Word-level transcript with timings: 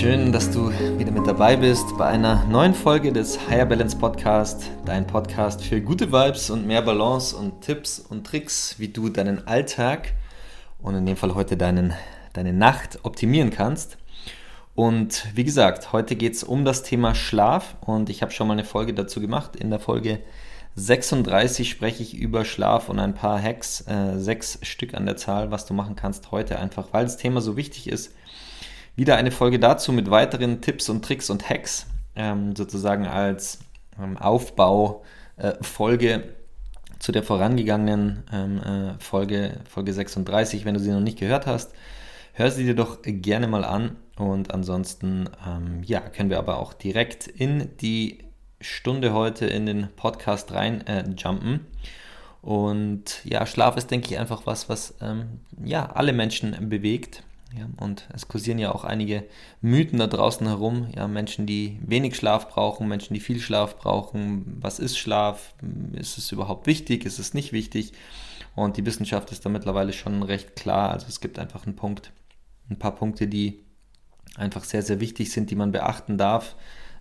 Schön, 0.00 0.32
dass 0.32 0.50
du 0.50 0.70
wieder 0.96 1.10
mit 1.10 1.26
dabei 1.26 1.58
bist 1.58 1.98
bei 1.98 2.06
einer 2.06 2.46
neuen 2.46 2.72
Folge 2.72 3.12
des 3.12 3.38
Higher 3.50 3.66
Balance 3.66 3.94
Podcast, 3.98 4.70
dein 4.86 5.06
Podcast 5.06 5.62
für 5.62 5.82
gute 5.82 6.10
Vibes 6.10 6.48
und 6.48 6.66
mehr 6.66 6.80
Balance 6.80 7.36
und 7.36 7.60
Tipps 7.60 7.98
und 7.98 8.26
Tricks, 8.26 8.76
wie 8.78 8.88
du 8.88 9.10
deinen 9.10 9.46
Alltag 9.46 10.14
und 10.80 10.94
in 10.94 11.04
dem 11.04 11.18
Fall 11.18 11.34
heute 11.34 11.58
deinen, 11.58 11.92
deine 12.32 12.54
Nacht 12.54 13.00
optimieren 13.02 13.50
kannst. 13.50 13.98
Und 14.74 15.26
wie 15.34 15.44
gesagt, 15.44 15.92
heute 15.92 16.16
geht 16.16 16.32
es 16.32 16.44
um 16.44 16.64
das 16.64 16.82
Thema 16.82 17.14
Schlaf 17.14 17.76
und 17.82 18.08
ich 18.08 18.22
habe 18.22 18.32
schon 18.32 18.46
mal 18.48 18.54
eine 18.54 18.64
Folge 18.64 18.94
dazu 18.94 19.20
gemacht. 19.20 19.54
In 19.54 19.68
der 19.68 19.80
Folge 19.80 20.20
36 20.76 21.68
spreche 21.68 22.02
ich 22.02 22.16
über 22.16 22.46
Schlaf 22.46 22.88
und 22.88 22.98
ein 22.98 23.14
paar 23.14 23.38
Hacks, 23.38 23.82
äh, 23.86 24.18
sechs 24.18 24.60
Stück 24.62 24.94
an 24.94 25.04
der 25.04 25.18
Zahl, 25.18 25.50
was 25.50 25.66
du 25.66 25.74
machen 25.74 25.94
kannst 25.94 26.30
heute 26.30 26.58
einfach, 26.58 26.88
weil 26.92 27.04
das 27.04 27.18
Thema 27.18 27.42
so 27.42 27.58
wichtig 27.58 27.86
ist 27.86 28.14
wieder 29.00 29.16
eine 29.16 29.30
Folge 29.30 29.58
dazu 29.58 29.92
mit 29.92 30.10
weiteren 30.10 30.60
Tipps 30.60 30.90
und 30.90 31.02
Tricks 31.02 31.30
und 31.30 31.48
Hacks, 31.48 31.86
ähm, 32.16 32.54
sozusagen 32.54 33.06
als 33.06 33.60
ähm, 33.98 34.18
Aufbaufolge 34.18 36.12
äh, 36.12 36.22
zu 36.98 37.10
der 37.10 37.22
vorangegangenen 37.22 38.24
ähm, 38.30 38.58
äh, 38.58 38.98
Folge, 38.98 39.60
Folge 39.70 39.94
36. 39.94 40.66
Wenn 40.66 40.74
du 40.74 40.80
sie 40.80 40.90
noch 40.90 41.00
nicht 41.00 41.18
gehört 41.18 41.46
hast, 41.46 41.72
hör 42.34 42.50
sie 42.50 42.66
dir 42.66 42.74
doch 42.74 42.98
gerne 43.02 43.48
mal 43.48 43.64
an. 43.64 43.96
Und 44.18 44.52
ansonsten, 44.52 45.30
ähm, 45.48 45.82
ja, 45.82 46.00
können 46.00 46.28
wir 46.28 46.38
aber 46.38 46.58
auch 46.58 46.74
direkt 46.74 47.26
in 47.26 47.74
die 47.78 48.24
Stunde 48.60 49.14
heute 49.14 49.46
in 49.46 49.64
den 49.64 49.88
Podcast 49.96 50.52
rein 50.52 50.86
äh, 50.86 51.08
jumpen. 51.16 51.66
Und 52.42 53.24
ja, 53.24 53.46
Schlaf 53.46 53.78
ist, 53.78 53.90
denke 53.90 54.10
ich, 54.10 54.18
einfach 54.18 54.42
was, 54.44 54.68
was 54.68 54.94
ähm, 55.00 55.40
ja, 55.64 55.86
alle 55.86 56.12
Menschen 56.12 56.68
bewegt. 56.68 57.22
Ja, 57.56 57.68
und 57.78 58.08
es 58.12 58.28
kursieren 58.28 58.58
ja 58.58 58.72
auch 58.72 58.84
einige 58.84 59.24
Mythen 59.60 59.98
da 59.98 60.06
draußen 60.06 60.46
herum. 60.46 60.88
Ja, 60.94 61.08
Menschen, 61.08 61.46
die 61.46 61.80
wenig 61.82 62.14
Schlaf 62.16 62.48
brauchen, 62.48 62.86
Menschen, 62.86 63.14
die 63.14 63.20
viel 63.20 63.40
Schlaf 63.40 63.76
brauchen. 63.76 64.58
Was 64.60 64.78
ist 64.78 64.96
Schlaf? 64.96 65.54
Ist 65.92 66.16
es 66.16 66.30
überhaupt 66.30 66.66
wichtig? 66.66 67.04
Ist 67.04 67.18
es 67.18 67.34
nicht 67.34 67.52
wichtig? 67.52 67.92
Und 68.54 68.76
die 68.76 68.86
Wissenschaft 68.86 69.32
ist 69.32 69.44
da 69.44 69.48
mittlerweile 69.48 69.92
schon 69.92 70.22
recht 70.22 70.54
klar. 70.54 70.92
Also 70.92 71.06
es 71.08 71.20
gibt 71.20 71.38
einfach 71.38 71.66
einen 71.66 71.76
Punkt, 71.76 72.12
ein 72.68 72.78
paar 72.78 72.94
Punkte, 72.94 73.26
die 73.26 73.64
einfach 74.36 74.64
sehr, 74.64 74.82
sehr 74.82 75.00
wichtig 75.00 75.32
sind, 75.32 75.50
die 75.50 75.56
man 75.56 75.72
beachten 75.72 76.18
darf, 76.18 76.54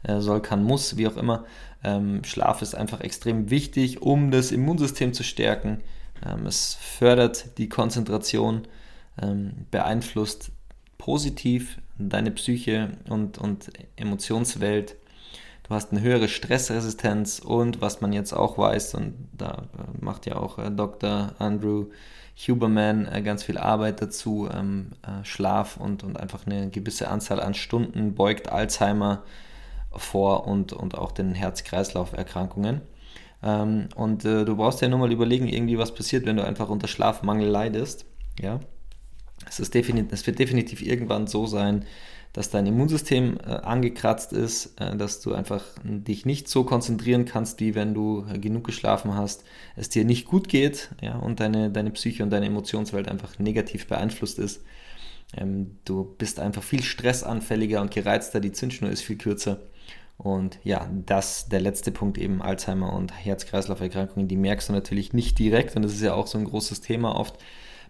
äh, 0.04 0.20
soll, 0.20 0.42
kann, 0.42 0.64
muss, 0.64 0.98
wie 0.98 1.08
auch 1.08 1.18
immer. 1.18 1.46
Ähm, 1.84 2.24
Schlaf 2.24 2.62
ist 2.62 2.76
einfach 2.76 3.02
extrem 3.02 3.50
wichtig, 3.52 4.02
um 4.02 4.32
das 4.32 4.52
Immunsystem 4.52 5.14
zu 5.14 5.24
stärken. 5.24 5.82
Ähm, 6.26 6.46
es 6.48 6.76
fördert 6.76 7.58
die 7.58 7.70
Konzentration 7.70 8.68
ähm, 9.22 9.66
beeinflusst 9.72 10.52
positiv 10.98 11.80
deine 11.98 12.32
Psyche 12.32 12.92
und, 13.10 13.38
und 13.38 13.72
Emotionswelt. 13.96 14.96
Du 15.64 15.76
hast 15.76 15.92
eine 15.92 16.02
höhere 16.02 16.28
Stressresistenz 16.28 17.40
und 17.40 17.82
was 17.82 18.02
man 18.02 18.12
jetzt 18.12 18.34
auch 18.34 18.58
weiß, 18.58 18.96
und 18.96 19.14
da 19.34 19.68
äh, 19.78 20.04
macht 20.04 20.26
ja 20.26 20.38
auch 20.38 20.58
äh, 20.58 20.72
Dr. 20.72 21.34
Andrew 21.38 21.88
Huberman 22.48 23.06
äh, 23.06 23.22
ganz 23.22 23.44
viel 23.44 23.58
Arbeit 23.58 24.02
dazu, 24.02 24.50
ähm, 24.52 24.92
äh, 25.04 25.24
Schlaf 25.24 25.78
und, 25.78 26.04
und 26.04 26.20
einfach 26.20 26.46
eine 26.46 26.70
gewisse 26.70 27.10
Anzahl 27.10 27.40
an 27.40 27.54
Stunden 27.54 28.16
beugt 28.16 28.50
Alzheimer 28.50 29.24
vor 29.92 30.48
und, 30.48 30.74
und 30.74 30.98
auch 30.98 31.12
den 31.12 31.34
Herz-Kreislauf-Erkrankungen. 31.34 32.82
Ähm, 33.44 33.90
und 33.96 34.26
äh, 34.26 34.46
du 34.46 34.56
brauchst 34.56 34.82
ja 34.82 34.88
nur 34.88 35.00
mal 35.00 35.12
überlegen, 35.12 35.48
irgendwie 35.48 35.78
was 35.78 35.94
passiert, 35.94 36.26
wenn 36.26 36.38
du 36.38 36.46
einfach 36.46 36.70
unter 36.70 36.88
Schlafmangel 36.88 37.48
leidest. 37.48 38.06
Ja, 38.40 38.60
es, 39.50 39.60
ist 39.60 39.74
definitiv, 39.74 40.14
es 40.14 40.26
wird 40.26 40.40
definitiv 40.40 40.82
irgendwann 40.82 41.28
so 41.28 41.46
sein, 41.46 41.86
dass 42.34 42.52
dein 42.52 42.68
Immunsystem 42.68 43.38
äh, 43.38 43.50
angekratzt 43.50 44.34
ist, 44.34 44.80
äh, 44.80 44.96
dass 44.96 45.20
du 45.20 45.34
einfach 45.34 45.64
dich 45.84 46.26
nicht 46.26 46.48
so 46.48 46.64
konzentrieren 46.64 47.26
kannst, 47.26 47.60
wie 47.60 47.74
wenn 47.74 47.94
du 47.94 48.26
äh, 48.32 48.38
genug 48.38 48.66
geschlafen 48.66 49.16
hast, 49.16 49.44
es 49.76 49.90
dir 49.90 50.06
nicht 50.06 50.26
gut 50.28 50.48
geht 50.48 50.90
ja, 51.02 51.16
und 51.16 51.40
deine, 51.40 51.72
deine 51.72 51.92
Psyche 51.92 52.24
und 52.24 52.30
deine 52.30 52.46
Emotionswelt 52.46 53.08
einfach 53.08 53.40
negativ 53.40 53.88
beeinflusst 53.88 54.38
ist. 54.38 54.62
Ähm, 55.36 55.78
du 55.86 56.16
bist 56.18 56.40
einfach 56.40 56.64
viel 56.64 56.84
stressanfälliger 56.84 57.82
und 57.82 57.92
gereizter, 57.92 58.40
die 58.40 58.52
Zündschnur 58.52 58.92
ist 58.92 59.02
viel 59.02 59.18
kürzer. 59.18 59.60
Und 60.18 60.60
ja, 60.64 60.90
das, 61.06 61.48
der 61.48 61.62
letzte 61.62 61.92
Punkt 61.92 62.18
eben 62.18 62.42
Alzheimer 62.42 62.94
und 62.94 63.14
Herz-Kreislauf-Erkrankungen, 63.14 64.28
die 64.28 64.36
merkst 64.36 64.70
du 64.70 64.74
natürlich 64.74 65.14
nicht 65.14 65.40
direkt 65.40 65.76
und 65.76 65.82
das 65.82 65.94
ist 65.94 66.02
ja 66.02 66.14
auch 66.14 66.28
so 66.28 66.38
ein 66.38 66.44
großes 66.44 66.82
Thema 66.82 67.16
oft 67.16 67.40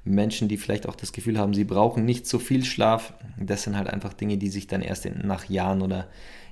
Menschen, 0.03 0.47
die 0.47 0.57
vielleicht 0.57 0.87
auch 0.87 0.95
das 0.95 1.11
Gefühl 1.11 1.37
haben, 1.37 1.53
sie 1.53 1.65
brauchen 1.65 2.05
nicht 2.05 2.27
so 2.27 2.39
viel 2.39 2.65
Schlaf. 2.65 3.13
Das 3.39 3.63
sind 3.63 3.77
halt 3.77 3.89
einfach 3.89 4.13
Dinge, 4.13 4.37
die 4.37 4.49
sich 4.49 4.67
dann 4.67 4.81
erst 4.81 5.05
nach 5.23 5.49
Jahren 5.49 5.81
oder 5.81 6.07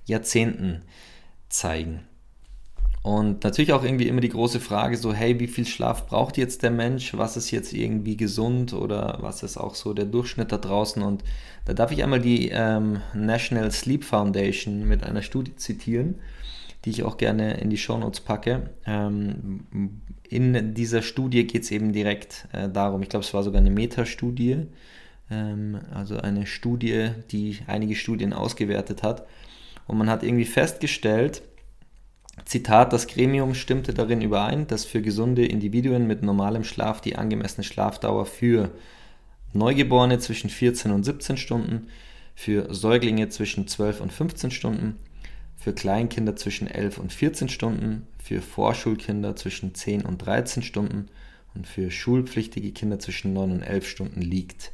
Jahrzehnten 0.05 0.83
zeigen. 1.49 2.01
Und 3.07 3.45
natürlich 3.45 3.71
auch 3.71 3.85
irgendwie 3.85 4.09
immer 4.09 4.19
die 4.19 4.27
große 4.27 4.59
Frage, 4.59 4.97
so, 4.97 5.13
hey, 5.13 5.39
wie 5.39 5.47
viel 5.47 5.65
Schlaf 5.65 6.07
braucht 6.07 6.35
jetzt 6.35 6.61
der 6.61 6.71
Mensch? 6.71 7.15
Was 7.15 7.37
ist 7.37 7.51
jetzt 7.51 7.71
irgendwie 7.71 8.17
gesund 8.17 8.73
oder 8.73 9.19
was 9.21 9.43
ist 9.43 9.55
auch 9.55 9.75
so 9.75 9.93
der 9.93 10.03
Durchschnitt 10.03 10.51
da 10.51 10.57
draußen? 10.57 11.01
Und 11.01 11.23
da 11.63 11.73
darf 11.73 11.93
ich 11.93 12.03
einmal 12.03 12.19
die 12.19 12.49
ähm, 12.49 13.01
National 13.13 13.71
Sleep 13.71 14.03
Foundation 14.03 14.85
mit 14.87 15.03
einer 15.03 15.21
Studie 15.21 15.55
zitieren, 15.55 16.15
die 16.85 16.91
ich 16.91 17.03
auch 17.03 17.17
gerne 17.17 17.55
in 17.55 17.69
die 17.69 17.77
Shownotes 17.77 18.21
packe, 18.21 18.69
ähm, 18.85 20.01
in 20.29 20.73
dieser 20.73 21.01
Studie 21.01 21.47
geht 21.47 21.63
es 21.63 21.71
eben 21.71 21.93
direkt 21.93 22.47
äh, 22.51 22.69
darum, 22.69 23.01
ich 23.01 23.09
glaube, 23.09 23.25
es 23.25 23.33
war 23.33 23.43
sogar 23.43 23.61
eine 23.61 23.69
Metastudie, 23.69 24.67
ähm, 25.31 25.79
also 25.93 26.17
eine 26.17 26.45
Studie, 26.45 27.09
die 27.31 27.59
einige 27.67 27.95
Studien 27.95 28.33
ausgewertet 28.33 29.03
hat. 29.03 29.25
Und 29.87 29.97
man 29.97 30.09
hat 30.09 30.23
irgendwie 30.23 30.45
festgestellt, 30.45 31.41
Zitat, 32.45 32.93
das 32.93 33.07
Gremium 33.07 33.55
stimmte 33.55 33.93
darin 33.93 34.21
überein, 34.21 34.67
dass 34.67 34.85
für 34.85 35.01
gesunde 35.01 35.45
Individuen 35.45 36.07
mit 36.07 36.23
normalem 36.23 36.63
Schlaf 36.63 37.01
die 37.01 37.15
angemessene 37.15 37.63
Schlafdauer 37.63 38.25
für 38.25 38.71
Neugeborene 39.53 40.19
zwischen 40.19 40.49
14 40.49 40.91
und 40.91 41.03
17 41.03 41.37
Stunden, 41.37 41.87
für 42.35 42.71
Säuglinge 42.71 43.29
zwischen 43.29 43.67
12 43.67 44.01
und 44.01 44.13
15 44.13 44.51
Stunden, 44.51 44.97
für 45.57 45.73
Kleinkinder 45.73 46.35
zwischen 46.35 46.67
11 46.67 46.97
und 46.97 47.11
14 47.11 47.49
Stunden, 47.49 48.07
für 48.23 48.41
Vorschulkinder 48.41 49.35
zwischen 49.35 49.73
10 49.73 50.03
und 50.03 50.19
13 50.19 50.63
Stunden 50.63 51.07
und 51.55 51.67
für 51.67 51.91
schulpflichtige 51.91 52.71
Kinder 52.71 52.99
zwischen 52.99 53.33
9 53.33 53.51
und 53.51 53.61
11 53.63 53.87
Stunden 53.87 54.21
liegt. 54.21 54.71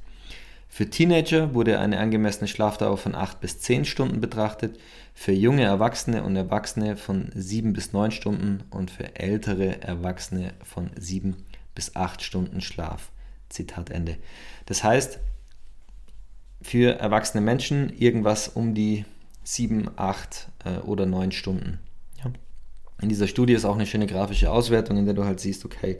Für 0.67 0.89
Teenager 0.89 1.53
wurde 1.53 1.79
eine 1.79 1.99
angemessene 1.99 2.47
Schlafdauer 2.47 2.97
von 2.97 3.13
8 3.13 3.39
bis 3.39 3.59
10 3.59 3.85
Stunden 3.85 4.19
betrachtet, 4.19 4.79
für 5.13 5.31
junge 5.31 5.61
Erwachsene 5.63 6.23
und 6.23 6.35
Erwachsene 6.35 6.97
von 6.97 7.29
7 7.35 7.73
bis 7.73 7.93
9 7.93 8.09
Stunden 8.09 8.63
und 8.71 8.89
für 8.89 9.15
ältere 9.15 9.83
Erwachsene 9.83 10.53
von 10.63 10.89
7 10.97 11.35
bis 11.75 11.95
8 11.95 12.23
Stunden 12.23 12.59
Schlaf. 12.59 13.11
Zitat 13.49 13.91
Ende. 13.91 14.17
Das 14.65 14.83
heißt, 14.83 15.19
für 16.63 16.97
erwachsene 16.97 17.41
Menschen 17.41 17.89
irgendwas 17.95 18.47
um 18.47 18.73
die 18.73 19.05
7, 19.43 19.89
8 19.95 20.47
äh, 20.65 20.77
oder 20.79 21.05
9 21.05 21.31
Stunden. 21.31 21.79
Ja. 22.23 22.31
In 23.01 23.09
dieser 23.09 23.27
Studie 23.27 23.53
ist 23.53 23.65
auch 23.65 23.75
eine 23.75 23.85
schöne 23.85 24.07
grafische 24.07 24.51
Auswertung, 24.51 24.97
in 24.97 25.05
der 25.05 25.13
du 25.13 25.25
halt 25.25 25.39
siehst, 25.39 25.65
okay, 25.65 25.99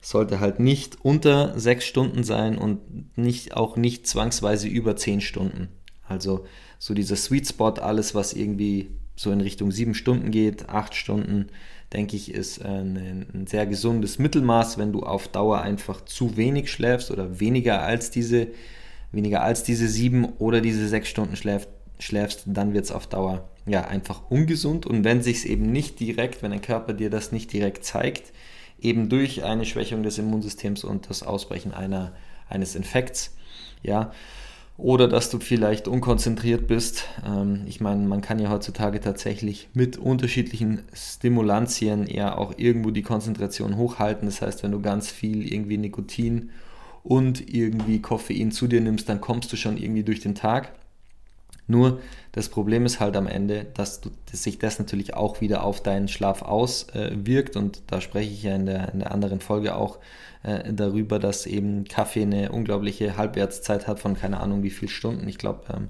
sollte 0.00 0.40
halt 0.40 0.60
nicht 0.60 0.98
unter 1.02 1.58
6 1.58 1.84
Stunden 1.84 2.24
sein 2.24 2.56
und 2.56 3.16
nicht, 3.16 3.56
auch 3.56 3.76
nicht 3.76 4.06
zwangsweise 4.06 4.68
über 4.68 4.96
10 4.96 5.20
Stunden. 5.20 5.68
Also 6.06 6.46
so 6.78 6.94
dieser 6.94 7.16
Sweet 7.16 7.48
Spot, 7.48 7.70
alles 7.70 8.14
was 8.14 8.32
irgendwie 8.32 8.90
so 9.16 9.32
in 9.32 9.40
Richtung 9.40 9.72
7 9.72 9.94
Stunden 9.94 10.30
geht, 10.30 10.68
8 10.68 10.94
Stunden, 10.94 11.48
denke 11.92 12.16
ich, 12.16 12.32
ist 12.32 12.64
ein, 12.64 13.26
ein, 13.32 13.46
sehr 13.46 13.66
gesundes 13.66 14.18
Mittelmaß, 14.18 14.78
wenn 14.78 14.92
du 14.92 15.02
auf 15.02 15.28
Dauer 15.28 15.60
einfach 15.60 16.04
zu 16.04 16.36
wenig 16.36 16.70
schläfst 16.70 17.10
oder 17.10 17.40
weniger 17.40 17.82
als 17.82 18.10
diese, 18.10 18.48
weniger 19.10 19.42
als 19.42 19.64
diese 19.64 19.88
7 19.88 20.24
oder 20.38 20.60
diese 20.60 20.86
6 20.86 21.08
Stunden 21.08 21.36
schläft, 21.36 21.68
schläfst, 21.98 22.44
dann 22.46 22.74
wird 22.74 22.84
es 22.84 22.92
auf 22.92 23.06
Dauer 23.06 23.48
ja 23.66 23.82
einfach 23.86 24.30
ungesund. 24.30 24.86
Und 24.86 25.04
wenn 25.04 25.22
sich 25.22 25.38
es 25.38 25.44
eben 25.44 25.70
nicht 25.70 26.00
direkt, 26.00 26.42
wenn 26.42 26.50
dein 26.50 26.62
Körper 26.62 26.92
dir 26.92 27.10
das 27.10 27.32
nicht 27.32 27.52
direkt 27.52 27.84
zeigt, 27.84 28.32
eben 28.80 29.08
durch 29.08 29.44
eine 29.44 29.64
Schwächung 29.64 30.02
des 30.02 30.18
Immunsystems 30.18 30.84
und 30.84 31.10
das 31.10 31.22
Ausbrechen 31.22 31.74
einer, 31.74 32.12
eines 32.48 32.74
Infekts, 32.74 33.36
ja. 33.82 34.12
oder 34.76 35.08
dass 35.08 35.30
du 35.30 35.40
vielleicht 35.40 35.88
unkonzentriert 35.88 36.66
bist. 36.68 37.04
Ähm, 37.26 37.62
ich 37.66 37.80
meine, 37.80 38.06
man 38.06 38.20
kann 38.20 38.38
ja 38.38 38.50
heutzutage 38.50 39.00
tatsächlich 39.00 39.68
mit 39.74 39.96
unterschiedlichen 39.98 40.82
Stimulantien 40.92 42.06
eher 42.06 42.38
auch 42.38 42.54
irgendwo 42.56 42.90
die 42.90 43.02
Konzentration 43.02 43.76
hochhalten. 43.76 44.26
Das 44.26 44.40
heißt, 44.40 44.62
wenn 44.62 44.72
du 44.72 44.80
ganz 44.80 45.10
viel 45.10 45.52
irgendwie 45.52 45.78
Nikotin 45.78 46.50
und 47.02 47.52
irgendwie 47.52 48.00
Koffein 48.00 48.52
zu 48.52 48.68
dir 48.68 48.80
nimmst, 48.80 49.08
dann 49.08 49.20
kommst 49.20 49.52
du 49.52 49.56
schon 49.56 49.76
irgendwie 49.76 50.04
durch 50.04 50.20
den 50.20 50.34
Tag. 50.34 50.72
Nur 51.68 52.00
das 52.32 52.48
Problem 52.48 52.86
ist 52.86 52.98
halt 52.98 53.14
am 53.14 53.26
Ende, 53.26 53.66
dass, 53.74 54.00
du, 54.00 54.10
dass 54.30 54.42
sich 54.42 54.58
das 54.58 54.78
natürlich 54.78 55.14
auch 55.14 55.40
wieder 55.40 55.62
auf 55.62 55.82
deinen 55.82 56.08
Schlaf 56.08 56.42
auswirkt. 56.42 57.54
Äh, 57.54 57.58
und 57.58 57.82
da 57.86 58.00
spreche 58.00 58.32
ich 58.32 58.42
ja 58.42 58.56
in 58.56 58.66
der, 58.66 58.92
in 58.92 59.00
der 59.00 59.12
anderen 59.12 59.40
Folge 59.40 59.76
auch 59.76 59.98
äh, 60.42 60.72
darüber, 60.72 61.18
dass 61.18 61.46
eben 61.46 61.84
Kaffee 61.84 62.22
eine 62.22 62.50
unglaubliche 62.50 63.16
Halbwertszeit 63.16 63.86
hat 63.86 64.00
von 64.00 64.16
keine 64.16 64.40
Ahnung 64.40 64.62
wie 64.62 64.70
viel 64.70 64.88
Stunden. 64.88 65.28
Ich 65.28 65.38
glaube 65.38 65.64
ähm, 65.72 65.88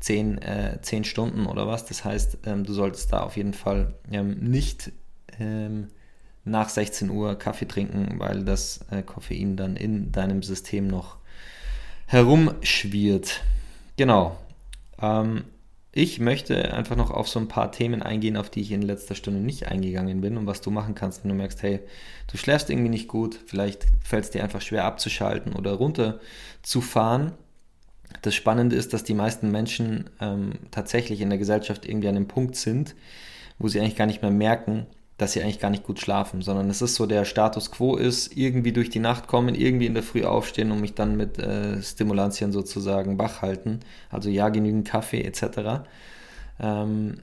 10, 0.00 0.38
äh, 0.38 0.78
10 0.80 1.04
Stunden 1.04 1.46
oder 1.46 1.66
was. 1.66 1.84
Das 1.84 2.04
heißt, 2.04 2.38
ähm, 2.46 2.64
du 2.64 2.72
solltest 2.72 3.12
da 3.12 3.20
auf 3.20 3.36
jeden 3.36 3.54
Fall 3.54 3.94
ähm, 4.10 4.38
nicht 4.40 4.92
ähm, 5.38 5.88
nach 6.44 6.68
16 6.68 7.10
Uhr 7.10 7.38
Kaffee 7.38 7.68
trinken, 7.68 8.18
weil 8.18 8.44
das 8.44 8.80
äh, 8.90 9.02
Koffein 9.02 9.56
dann 9.56 9.76
in 9.76 10.10
deinem 10.10 10.42
System 10.42 10.88
noch 10.88 11.16
herumschwirrt. 12.06 13.42
Genau, 13.96 14.36
ähm, 15.02 15.44
ich 15.94 16.18
möchte 16.20 16.72
einfach 16.72 16.96
noch 16.96 17.10
auf 17.10 17.28
so 17.28 17.38
ein 17.38 17.48
paar 17.48 17.70
Themen 17.70 18.02
eingehen, 18.02 18.38
auf 18.38 18.48
die 18.48 18.62
ich 18.62 18.72
in 18.72 18.80
letzter 18.80 19.14
Stunde 19.14 19.40
nicht 19.40 19.68
eingegangen 19.68 20.22
bin 20.22 20.38
und 20.38 20.46
was 20.46 20.62
du 20.62 20.70
machen 20.70 20.94
kannst, 20.94 21.22
wenn 21.22 21.28
du 21.28 21.34
merkst, 21.34 21.62
hey, 21.62 21.80
du 22.30 22.38
schläfst 22.38 22.70
irgendwie 22.70 22.88
nicht 22.88 23.08
gut, 23.08 23.38
vielleicht 23.46 23.86
fällt 24.02 24.24
es 24.24 24.30
dir 24.30 24.42
einfach 24.42 24.62
schwer 24.62 24.86
abzuschalten 24.86 25.52
oder 25.52 25.72
runterzufahren. 25.72 27.32
Das 28.22 28.34
Spannende 28.34 28.74
ist, 28.74 28.94
dass 28.94 29.04
die 29.04 29.14
meisten 29.14 29.50
Menschen 29.50 30.08
ähm, 30.20 30.52
tatsächlich 30.70 31.20
in 31.20 31.28
der 31.28 31.38
Gesellschaft 31.38 31.86
irgendwie 31.86 32.08
an 32.08 32.16
einem 32.16 32.28
Punkt 32.28 32.56
sind, 32.56 32.94
wo 33.58 33.68
sie 33.68 33.78
eigentlich 33.78 33.96
gar 33.96 34.06
nicht 34.06 34.22
mehr 34.22 34.30
merken, 34.30 34.86
dass 35.22 35.32
sie 35.32 35.42
eigentlich 35.42 35.60
gar 35.60 35.70
nicht 35.70 35.84
gut 35.84 36.00
schlafen, 36.00 36.42
sondern 36.42 36.68
es 36.68 36.82
ist 36.82 36.96
so, 36.96 37.06
der 37.06 37.24
Status 37.24 37.70
quo 37.70 37.96
ist, 37.96 38.36
irgendwie 38.36 38.72
durch 38.72 38.90
die 38.90 38.98
Nacht 38.98 39.28
kommen, 39.28 39.54
irgendwie 39.54 39.86
in 39.86 39.94
der 39.94 40.02
Früh 40.02 40.24
aufstehen 40.24 40.72
und 40.72 40.80
mich 40.80 40.94
dann 40.94 41.16
mit 41.16 41.38
äh, 41.38 41.80
Stimulantien 41.80 42.50
sozusagen 42.50 43.18
wach 43.18 43.40
halten. 43.40 43.80
Also 44.10 44.28
ja, 44.28 44.48
genügend 44.48 44.88
Kaffee 44.88 45.22
etc. 45.22 45.84
Ähm, 46.58 47.18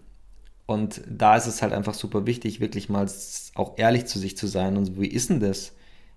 und 0.65 1.01
da 1.09 1.35
ist 1.35 1.47
es 1.47 1.61
halt 1.61 1.73
einfach 1.73 1.93
super 1.93 2.25
wichtig, 2.25 2.61
wirklich 2.61 2.87
mal 2.87 3.05
auch 3.55 3.77
ehrlich 3.77 4.05
zu 4.05 4.17
sich 4.17 4.37
zu 4.37 4.47
sein. 4.47 4.77
Und 4.77 4.97
wie 4.97 5.07
ist 5.07 5.29
denn 5.29 5.41
das? 5.41 5.73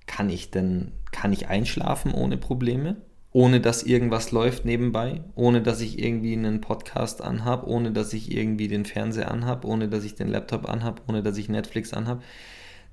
Kann 0.06 0.30
ich 0.30 0.52
denn, 0.52 0.92
kann 1.10 1.32
ich 1.32 1.48
einschlafen 1.48 2.14
ohne 2.14 2.36
Probleme? 2.36 2.96
Ohne 3.32 3.60
dass 3.60 3.82
irgendwas 3.82 4.30
läuft 4.30 4.64
nebenbei, 4.64 5.22
ohne 5.34 5.62
dass 5.62 5.80
ich 5.80 5.98
irgendwie 5.98 6.34
einen 6.34 6.60
Podcast 6.60 7.22
anhab, 7.22 7.66
ohne 7.66 7.90
dass 7.90 8.12
ich 8.12 8.34
irgendwie 8.34 8.68
den 8.68 8.84
Fernseher 8.84 9.30
anhab, 9.30 9.64
ohne 9.64 9.88
dass 9.88 10.04
ich 10.04 10.14
den 10.14 10.28
Laptop 10.28 10.68
anhab, 10.68 11.02
ohne 11.08 11.22
dass 11.22 11.38
ich 11.38 11.48
Netflix 11.48 11.94
anhab. 11.94 12.22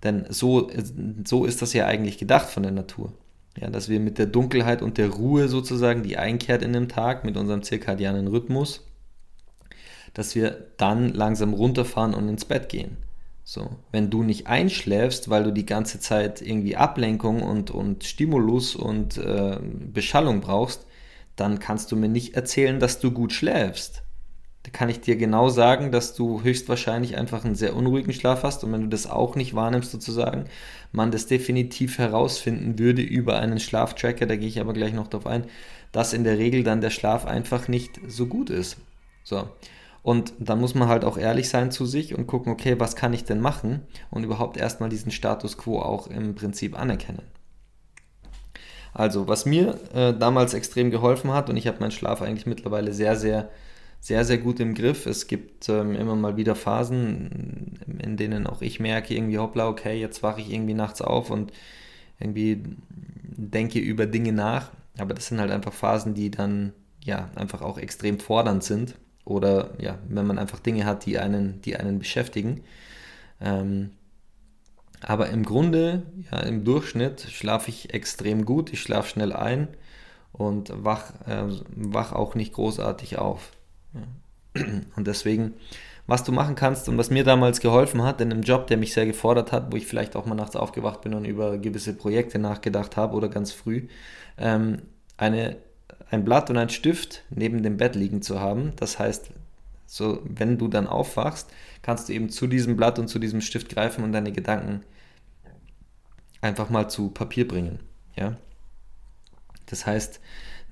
Denn 0.04 0.26
so, 0.30 0.72
so 1.26 1.44
ist 1.44 1.62
das 1.62 1.74
ja 1.74 1.86
eigentlich 1.86 2.18
gedacht 2.18 2.50
von 2.50 2.64
der 2.64 2.72
Natur. 2.72 3.12
Ja, 3.60 3.70
dass 3.70 3.90
wir 3.90 4.00
mit 4.00 4.18
der 4.18 4.28
Dunkelheit 4.28 4.82
und 4.82 4.98
der 4.98 5.10
Ruhe 5.10 5.50
sozusagen, 5.50 6.04
die 6.04 6.18
einkehrt 6.18 6.62
in 6.62 6.72
dem 6.72 6.88
Tag, 6.88 7.26
mit 7.26 7.36
unserem 7.36 7.62
zirkadianen 7.62 8.28
Rhythmus, 8.28 8.86
dass 10.14 10.36
wir 10.36 10.68
dann 10.78 11.10
langsam 11.10 11.54
runterfahren 11.54 12.14
und 12.14 12.30
ins 12.30 12.46
Bett 12.46 12.70
gehen. 12.70 12.98
So, 13.52 13.68
wenn 13.92 14.12
du 14.12 14.22
nicht 14.22 14.46
einschläfst, 14.46 15.32
weil 15.32 15.44
du 15.44 15.52
die 15.52 15.66
ganze 15.66 16.00
Zeit 16.00 16.40
irgendwie 16.40 16.76
Ablenkung 16.76 17.42
und, 17.42 17.72
und 17.72 18.04
Stimulus 18.04 18.76
und 18.76 19.18
äh, 19.18 19.58
Beschallung 19.92 20.40
brauchst, 20.40 20.86
dann 21.36 21.58
kannst 21.58 21.92
du 21.92 21.96
mir 21.96 22.10
nicht 22.10 22.36
erzählen, 22.36 22.80
dass 22.80 23.00
du 23.00 23.10
gut 23.10 23.34
schläfst. 23.34 24.04
Da 24.62 24.70
kann 24.70 24.88
ich 24.88 25.02
dir 25.02 25.16
genau 25.16 25.50
sagen, 25.50 25.92
dass 25.92 26.14
du 26.14 26.44
höchstwahrscheinlich 26.44 27.18
einfach 27.18 27.44
einen 27.44 27.56
sehr 27.56 27.76
unruhigen 27.76 28.14
Schlaf 28.14 28.44
hast 28.44 28.64
und 28.64 28.72
wenn 28.72 28.84
du 28.84 28.88
das 28.88 29.10
auch 29.10 29.36
nicht 29.36 29.56
wahrnimmst 29.56 29.90
sozusagen, 29.90 30.46
man 30.92 31.10
das 31.10 31.26
definitiv 31.26 31.98
herausfinden 31.98 32.78
würde 32.78 33.02
über 33.02 33.40
einen 33.40 33.60
Schlaftracker, 33.60 34.28
da 34.28 34.36
gehe 34.36 34.48
ich 34.48 34.60
aber 34.60 34.74
gleich 34.74 34.94
noch 34.94 35.08
darauf 35.08 35.26
ein, 35.26 35.46
dass 35.92 36.14
in 36.14 36.24
der 36.24 36.38
Regel 36.38 36.62
dann 36.62 36.82
der 36.82 36.92
Schlaf 36.92 37.26
einfach 37.26 37.68
nicht 37.68 38.00
so 38.08 38.28
gut 38.28 38.52
ist. 38.52 38.78
So. 39.24 39.50
Und 40.10 40.34
dann 40.40 40.60
muss 40.60 40.74
man 40.74 40.88
halt 40.88 41.06
auch 41.06 41.20
ehrlich 41.20 41.50
sein 41.50 41.70
zu 41.70 41.86
sich 41.86 42.18
und 42.18 42.26
gucken, 42.26 42.52
okay, 42.52 42.80
was 42.80 42.96
kann 42.96 43.14
ich 43.14 43.26
denn 43.26 43.40
machen 43.40 43.82
und 44.10 44.24
überhaupt 44.24 44.58
erstmal 44.58 44.90
diesen 44.90 45.12
Status 45.12 45.56
quo 45.56 45.80
auch 45.80 46.08
im 46.08 46.34
Prinzip 46.34 46.76
anerkennen. 46.76 47.22
Also, 48.92 49.28
was 49.28 49.46
mir 49.46 49.80
äh, 49.94 50.16
damals 50.18 50.56
extrem 50.56 50.90
geholfen 50.90 51.32
hat, 51.32 51.52
und 51.52 51.58
ich 51.58 51.68
habe 51.68 51.80
meinen 51.80 51.92
Schlaf 51.92 52.24
eigentlich 52.24 52.48
mittlerweile 52.48 52.92
sehr, 52.92 53.16
sehr, 53.18 53.52
sehr, 54.00 54.26
sehr 54.26 54.40
gut 54.40 54.60
im 54.60 54.74
Griff. 54.74 55.06
Es 55.06 55.28
gibt 55.28 55.70
ähm, 55.70 55.94
immer 55.94 56.16
mal 56.16 56.38
wieder 56.38 56.56
Phasen, 56.56 57.80
in 58.02 58.18
denen 58.18 58.48
auch 58.48 58.64
ich 58.64 58.80
merke, 58.80 59.14
irgendwie, 59.14 59.38
hoppla, 59.38 59.68
okay, 59.68 60.02
jetzt 60.02 60.24
wache 60.24 60.42
ich 60.42 60.52
irgendwie 60.52 60.74
nachts 60.74 61.04
auf 61.04 61.30
und 61.30 61.54
irgendwie 62.20 62.64
denke 62.98 63.78
über 63.78 64.08
Dinge 64.08 64.34
nach. 64.34 64.72
Aber 64.98 65.14
das 65.14 65.28
sind 65.28 65.40
halt 65.40 65.52
einfach 65.52 65.74
Phasen, 65.74 66.16
die 66.16 66.32
dann 66.32 66.74
ja 67.00 67.30
einfach 67.36 67.62
auch 67.62 67.78
extrem 67.78 68.20
fordernd 68.20 68.64
sind 68.64 68.96
oder 69.30 69.70
ja, 69.80 70.00
wenn 70.08 70.26
man 70.26 70.40
einfach 70.40 70.60
Dinge 70.60 70.86
hat, 70.86 71.06
die 71.06 71.20
einen, 71.20 71.62
die 71.62 71.78
einen 71.78 72.00
beschäftigen. 72.00 72.64
Ähm, 73.40 73.92
aber 75.02 75.30
im 75.30 75.44
Grunde, 75.44 76.04
ja, 76.32 76.40
im 76.40 76.66
Durchschnitt 76.66 77.22
schlafe 77.22 77.70
ich 77.70 77.94
extrem 77.94 78.44
gut, 78.44 78.74
ich 78.74 78.82
schlafe 78.82 79.10
schnell 79.10 79.32
ein 79.32 79.70
und 80.34 80.72
wach, 80.76 81.14
äh, 81.28 81.46
wach 81.76 82.12
auch 82.12 82.36
nicht 82.36 82.54
großartig 82.54 83.18
auf. 83.18 83.52
Und 84.96 85.08
deswegen, 85.08 85.54
was 86.08 86.24
du 86.24 86.32
machen 86.32 86.56
kannst 86.56 86.90
und 86.90 86.98
was 86.98 87.12
mir 87.12 87.24
damals 87.24 87.60
geholfen 87.60 88.02
hat, 88.04 88.20
in 88.20 88.32
einem 88.32 88.42
Job, 88.42 88.68
der 88.68 88.78
mich 88.78 88.94
sehr 88.94 89.06
gefordert 89.06 89.52
hat, 89.52 89.72
wo 89.72 89.78
ich 89.78 89.86
vielleicht 89.86 90.16
auch 90.16 90.26
mal 90.26 90.36
nachts 90.36 90.56
aufgewacht 90.56 91.02
bin 91.02 91.14
und 91.14 91.24
über 91.26 91.60
gewisse 91.60 91.94
Projekte 91.94 92.40
nachgedacht 92.40 92.98
habe 92.98 93.16
oder 93.16 93.30
ganz 93.30 93.52
früh, 93.52 93.88
ähm, 94.38 94.82
eine 95.18 95.58
ein 96.12 96.26
Blatt 96.26 96.50
und 96.50 96.58
ein 96.58 96.70
Stift 96.70 97.24
neben 97.30 97.64
dem 97.64 97.78
Bett 97.78 97.96
liegen 97.96 98.22
zu 98.22 98.40
haben. 98.40 98.74
Das 98.78 99.00
heißt, 99.00 99.32
so, 99.86 100.22
wenn 100.24 100.58
du 100.58 100.68
dann 100.68 100.88
aufwachst, 100.88 101.50
kannst 101.82 102.10
du 102.10 102.14
eben 102.14 102.30
zu 102.30 102.48
diesem 102.48 102.78
Blatt 102.78 103.00
und 103.00 103.08
zu 103.08 103.20
diesem 103.20 103.42
Stift 103.42 103.70
greifen 103.70 104.04
und 104.04 104.12
deine 104.12 104.32
Gedanken 104.32 104.84
einfach 106.42 106.70
mal 106.70 106.90
zu 106.90 107.10
Papier 107.10 107.48
bringen. 107.48 107.80
Ja? 108.16 108.38
Das 109.66 109.86
heißt, 109.86 110.20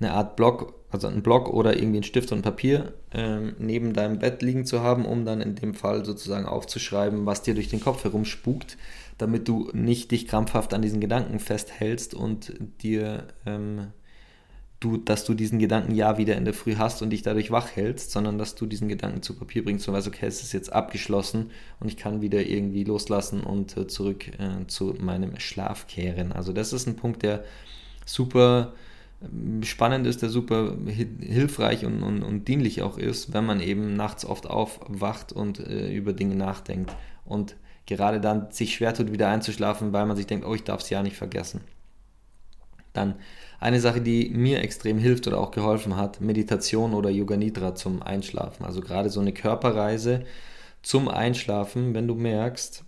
eine 0.00 0.12
Art 0.12 0.36
Block, 0.36 0.74
also 0.90 1.08
ein 1.08 1.22
Block 1.22 1.48
oder 1.48 1.76
irgendwie 1.76 1.98
ein 1.98 2.04
Stift 2.04 2.30
und 2.32 2.42
Papier 2.42 2.94
ähm, 3.12 3.54
neben 3.58 3.92
deinem 3.92 4.18
Bett 4.18 4.42
liegen 4.42 4.64
zu 4.64 4.82
haben, 4.82 5.04
um 5.04 5.24
dann 5.24 5.40
in 5.40 5.56
dem 5.56 5.74
Fall 5.74 6.04
sozusagen 6.04 6.46
aufzuschreiben, 6.46 7.26
was 7.26 7.42
dir 7.42 7.54
durch 7.54 7.68
den 7.68 7.80
Kopf 7.80 8.04
herumspukt, 8.04 8.78
damit 9.18 9.48
du 9.48 9.70
nicht 9.72 10.10
dich 10.12 10.28
krampfhaft 10.28 10.72
an 10.74 10.82
diesen 10.82 11.00
Gedanken 11.00 11.40
festhältst 11.40 12.14
und 12.14 12.54
dir 12.82 13.26
ähm, 13.46 13.88
du, 14.80 14.96
dass 14.96 15.24
du 15.24 15.34
diesen 15.34 15.58
Gedanken 15.58 15.94
ja 15.94 16.18
wieder 16.18 16.36
in 16.36 16.44
der 16.44 16.54
Früh 16.54 16.76
hast 16.76 17.02
und 17.02 17.10
dich 17.10 17.22
dadurch 17.22 17.50
wach 17.50 17.74
hältst, 17.74 18.12
sondern 18.12 18.38
dass 18.38 18.54
du 18.54 18.66
diesen 18.66 18.88
Gedanken 18.88 19.22
zu 19.22 19.34
Papier 19.34 19.64
bringst 19.64 19.88
und 19.88 19.94
weißt, 19.94 20.06
okay, 20.06 20.26
es 20.26 20.42
ist 20.42 20.52
jetzt 20.52 20.72
abgeschlossen 20.72 21.50
und 21.80 21.88
ich 21.88 21.96
kann 21.96 22.20
wieder 22.20 22.46
irgendwie 22.46 22.84
loslassen 22.84 23.42
und 23.42 23.76
äh, 23.76 23.88
zurück 23.88 24.28
äh, 24.38 24.66
zu 24.68 24.94
meinem 25.00 25.38
Schlaf 25.40 25.88
kehren. 25.88 26.32
Also 26.32 26.52
das 26.52 26.72
ist 26.72 26.86
ein 26.86 26.96
Punkt, 26.96 27.22
der 27.22 27.44
super 28.06 28.72
ähm, 29.20 29.64
spannend 29.64 30.06
ist, 30.06 30.22
der 30.22 30.28
super 30.28 30.76
hilfreich 30.86 31.84
und, 31.84 32.04
und, 32.04 32.22
und 32.22 32.46
dienlich 32.46 32.82
auch 32.82 32.98
ist, 32.98 33.32
wenn 33.32 33.46
man 33.46 33.60
eben 33.60 33.94
nachts 33.94 34.24
oft 34.24 34.48
aufwacht 34.48 35.32
und 35.32 35.58
äh, 35.58 35.92
über 35.92 36.12
Dinge 36.12 36.36
nachdenkt 36.36 36.94
und 37.24 37.56
gerade 37.86 38.20
dann 38.20 38.52
sich 38.52 38.74
schwer 38.74 38.94
tut, 38.94 39.12
wieder 39.12 39.28
einzuschlafen, 39.28 39.92
weil 39.92 40.06
man 40.06 40.16
sich 40.16 40.26
denkt, 40.26 40.46
oh, 40.46 40.54
ich 40.54 40.62
darf 40.62 40.82
es 40.82 40.90
ja 40.90 41.02
nicht 41.02 41.16
vergessen. 41.16 41.62
Dann 42.98 43.14
eine 43.60 43.80
Sache, 43.80 44.00
die 44.00 44.28
mir 44.30 44.60
extrem 44.60 44.98
hilft 44.98 45.28
oder 45.28 45.38
auch 45.38 45.52
geholfen 45.52 45.96
hat, 45.96 46.20
Meditation 46.20 46.94
oder 46.94 47.10
Yoga 47.10 47.36
Nidra 47.36 47.74
zum 47.76 48.02
Einschlafen. 48.02 48.64
Also 48.64 48.80
gerade 48.80 49.08
so 49.08 49.20
eine 49.20 49.32
Körperreise 49.32 50.24
zum 50.82 51.08
Einschlafen, 51.08 51.94
wenn 51.94 52.08
du 52.08 52.16
merkst, 52.16 52.84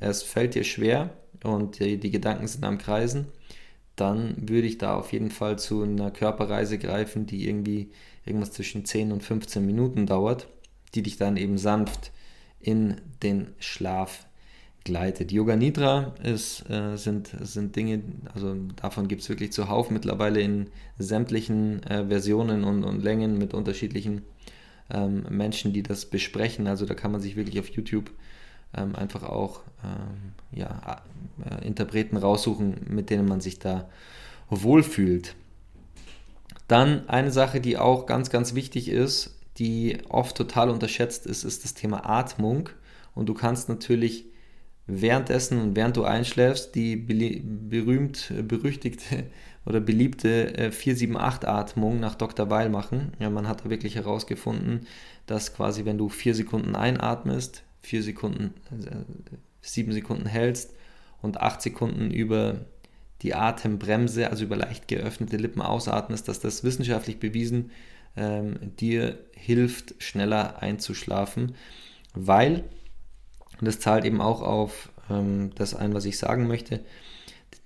es 0.00 0.22
fällt 0.24 0.56
dir 0.56 0.64
schwer 0.64 1.10
und 1.44 1.78
die, 1.78 1.98
die 1.98 2.10
Gedanken 2.10 2.48
sind 2.48 2.64
am 2.64 2.78
Kreisen, 2.78 3.26
dann 3.94 4.34
würde 4.48 4.66
ich 4.66 4.78
da 4.78 4.96
auf 4.96 5.12
jeden 5.12 5.30
Fall 5.30 5.58
zu 5.58 5.82
einer 5.82 6.10
Körperreise 6.10 6.78
greifen, 6.78 7.26
die 7.26 7.46
irgendwie 7.46 7.90
irgendwas 8.24 8.50
zwischen 8.50 8.84
10 8.84 9.12
und 9.12 9.22
15 9.22 9.64
Minuten 9.64 10.06
dauert, 10.06 10.48
die 10.94 11.02
dich 11.02 11.18
dann 11.18 11.36
eben 11.36 11.58
sanft 11.58 12.10
in 12.60 13.00
den 13.22 13.54
Schlaf 13.58 14.26
gleitet. 14.84 15.32
Yoga 15.32 15.56
Nidra 15.56 16.14
ist, 16.22 16.68
äh, 16.70 16.96
sind, 16.96 17.30
sind 17.40 17.76
Dinge, 17.76 18.02
also 18.34 18.54
davon 18.76 19.08
gibt 19.08 19.22
es 19.22 19.28
wirklich 19.28 19.52
zuhauf 19.52 19.90
mittlerweile 19.90 20.40
in 20.40 20.68
sämtlichen 20.98 21.82
äh, 21.84 22.06
Versionen 22.06 22.64
und, 22.64 22.84
und 22.84 23.02
Längen 23.02 23.38
mit 23.38 23.54
unterschiedlichen 23.54 24.22
ähm, 24.90 25.24
Menschen, 25.30 25.72
die 25.72 25.82
das 25.82 26.06
besprechen. 26.06 26.66
Also 26.66 26.86
da 26.86 26.94
kann 26.94 27.12
man 27.12 27.20
sich 27.20 27.36
wirklich 27.36 27.60
auf 27.60 27.68
YouTube 27.68 28.10
ähm, 28.74 28.96
einfach 28.96 29.22
auch 29.22 29.60
ähm, 29.84 30.32
ja, 30.52 31.02
äh, 31.44 31.66
Interpreten 31.66 32.16
raussuchen, 32.16 32.86
mit 32.88 33.10
denen 33.10 33.26
man 33.26 33.40
sich 33.40 33.58
da 33.58 33.88
wohlfühlt. 34.50 35.34
Dann 36.68 37.08
eine 37.08 37.30
Sache, 37.30 37.60
die 37.60 37.78
auch 37.78 38.06
ganz, 38.06 38.30
ganz 38.30 38.54
wichtig 38.54 38.88
ist, 38.88 39.38
die 39.58 39.98
oft 40.08 40.36
total 40.36 40.70
unterschätzt 40.70 41.26
ist, 41.26 41.44
ist 41.44 41.64
das 41.64 41.74
Thema 41.74 42.08
Atmung. 42.08 42.70
Und 43.14 43.28
du 43.28 43.34
kannst 43.34 43.68
natürlich 43.68 44.24
währenddessen 44.86 45.60
und 45.60 45.76
während 45.76 45.96
du 45.96 46.04
einschläfst 46.04 46.74
die 46.74 46.96
berühmt 46.96 48.32
berüchtigte 48.46 49.24
oder 49.64 49.80
beliebte 49.80 50.70
478-Atmung 50.70 51.96
äh, 51.96 52.00
nach 52.00 52.16
Dr. 52.16 52.50
Weil 52.50 52.68
machen. 52.68 53.12
Ja, 53.20 53.30
man 53.30 53.46
hat 53.46 53.64
da 53.64 53.70
wirklich 53.70 53.94
herausgefunden, 53.94 54.86
dass 55.26 55.54
quasi, 55.54 55.84
wenn 55.84 55.98
du 55.98 56.08
vier 56.08 56.34
Sekunden 56.34 56.74
einatmest, 56.74 57.62
vier 57.80 58.02
Sekunden, 58.02 58.54
äh, 58.70 59.04
sieben 59.60 59.92
Sekunden 59.92 60.26
hältst 60.26 60.74
und 61.20 61.40
acht 61.40 61.62
Sekunden 61.62 62.10
über 62.10 62.64
die 63.22 63.34
Atembremse, 63.34 64.30
also 64.30 64.44
über 64.44 64.56
leicht 64.56 64.88
geöffnete 64.88 65.36
Lippen 65.36 65.62
ausatmest, 65.62 66.26
dass 66.26 66.40
das 66.40 66.64
wissenschaftlich 66.64 67.20
bewiesen 67.20 67.70
ähm, 68.16 68.76
dir 68.80 69.18
hilft, 69.34 69.94
schneller 70.02 70.60
einzuschlafen, 70.60 71.54
weil, 72.14 72.64
und 73.62 73.66
das 73.66 73.78
zahlt 73.78 74.04
eben 74.04 74.20
auch 74.20 74.42
auf 74.42 74.90
ähm, 75.08 75.52
das 75.54 75.72
ein, 75.72 75.94
was 75.94 76.04
ich 76.04 76.18
sagen 76.18 76.48
möchte, 76.48 76.80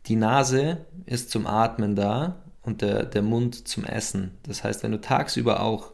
die 0.05 0.17
Nase 0.17 0.85
ist 1.07 1.31
zum 1.31 1.47
Atmen 1.47 1.97
da 1.97 2.43
und 2.61 2.83
der, 2.83 3.05
der 3.07 3.23
Mund 3.23 3.67
zum 3.67 3.87
Essen. 3.87 4.33
Das 4.43 4.63
heißt, 4.63 4.83
wenn 4.83 4.93
du 4.93 5.01
tagsüber 5.01 5.63
auch 5.63 5.93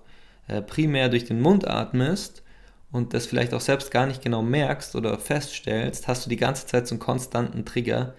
äh, 0.48 0.60
primär 0.60 1.08
durch 1.08 1.24
den 1.24 1.40
Mund 1.40 1.68
atmest 1.68 2.42
und 2.90 3.14
das 3.14 3.26
vielleicht 3.26 3.54
auch 3.54 3.60
selbst 3.60 3.92
gar 3.92 4.06
nicht 4.06 4.22
genau 4.22 4.42
merkst 4.42 4.96
oder 4.96 5.16
feststellst, 5.20 6.08
hast 6.08 6.26
du 6.26 6.30
die 6.30 6.36
ganze 6.36 6.66
Zeit 6.66 6.88
so 6.88 6.96
einen 6.96 7.00
konstanten 7.00 7.64
Trigger 7.64 8.14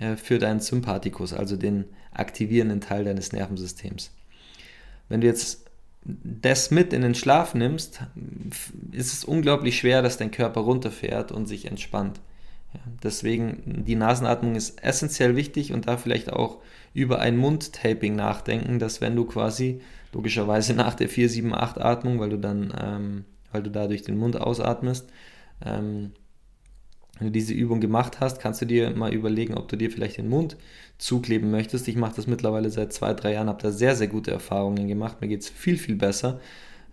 äh, 0.00 0.16
für 0.16 0.40
deinen 0.40 0.58
Sympathikus, 0.58 1.32
also 1.32 1.56
den 1.56 1.84
aktivierenden 2.10 2.80
Teil 2.80 3.04
deines 3.04 3.30
Nervensystems. 3.30 4.10
Wenn 5.08 5.20
du 5.20 5.28
jetzt 5.28 5.67
das 6.08 6.70
mit 6.70 6.92
in 6.92 7.02
den 7.02 7.14
Schlaf 7.14 7.54
nimmst, 7.54 8.00
ist 8.92 9.12
es 9.12 9.24
unglaublich 9.24 9.78
schwer, 9.78 10.00
dass 10.00 10.16
dein 10.16 10.30
Körper 10.30 10.62
runterfährt 10.62 11.32
und 11.32 11.46
sich 11.46 11.66
entspannt. 11.66 12.20
Ja, 12.72 12.80
deswegen, 13.02 13.84
die 13.86 13.94
Nasenatmung 13.94 14.54
ist 14.54 14.82
essentiell 14.82 15.36
wichtig 15.36 15.72
und 15.72 15.86
da 15.86 15.96
vielleicht 15.96 16.32
auch 16.32 16.58
über 16.94 17.20
ein 17.20 17.36
Mundtaping 17.36 18.16
nachdenken, 18.16 18.78
dass 18.78 19.00
wenn 19.00 19.16
du 19.16 19.24
quasi 19.24 19.80
logischerweise 20.12 20.74
nach 20.74 20.94
der 20.94 21.10
4-7-8 21.10 21.78
Atmung, 21.78 22.18
weil 22.20 22.30
du 22.30 22.38
dann, 22.38 22.72
ähm, 22.80 23.24
weil 23.52 23.62
du 23.62 23.70
da 23.70 23.86
durch 23.86 24.02
den 24.02 24.16
Mund 24.16 24.40
ausatmest, 24.40 25.10
ähm, 25.64 26.12
wenn 27.18 27.28
du 27.28 27.32
diese 27.32 27.52
Übung 27.52 27.80
gemacht 27.80 28.20
hast, 28.20 28.40
kannst 28.40 28.60
du 28.60 28.66
dir 28.66 28.90
mal 28.90 29.12
überlegen, 29.12 29.54
ob 29.54 29.68
du 29.68 29.76
dir 29.76 29.90
vielleicht 29.90 30.18
den 30.18 30.28
Mund 30.28 30.56
zukleben 30.98 31.50
möchtest. 31.50 31.88
Ich 31.88 31.96
mache 31.96 32.16
das 32.16 32.26
mittlerweile 32.26 32.70
seit 32.70 32.92
zwei, 32.92 33.14
drei 33.14 33.34
Jahren, 33.34 33.48
habe 33.48 33.62
da 33.62 33.70
sehr, 33.70 33.96
sehr 33.96 34.08
gute 34.08 34.30
Erfahrungen 34.30 34.88
gemacht. 34.88 35.20
Mir 35.20 35.28
geht 35.28 35.42
es 35.42 35.48
viel, 35.48 35.78
viel 35.78 35.96
besser. 35.96 36.40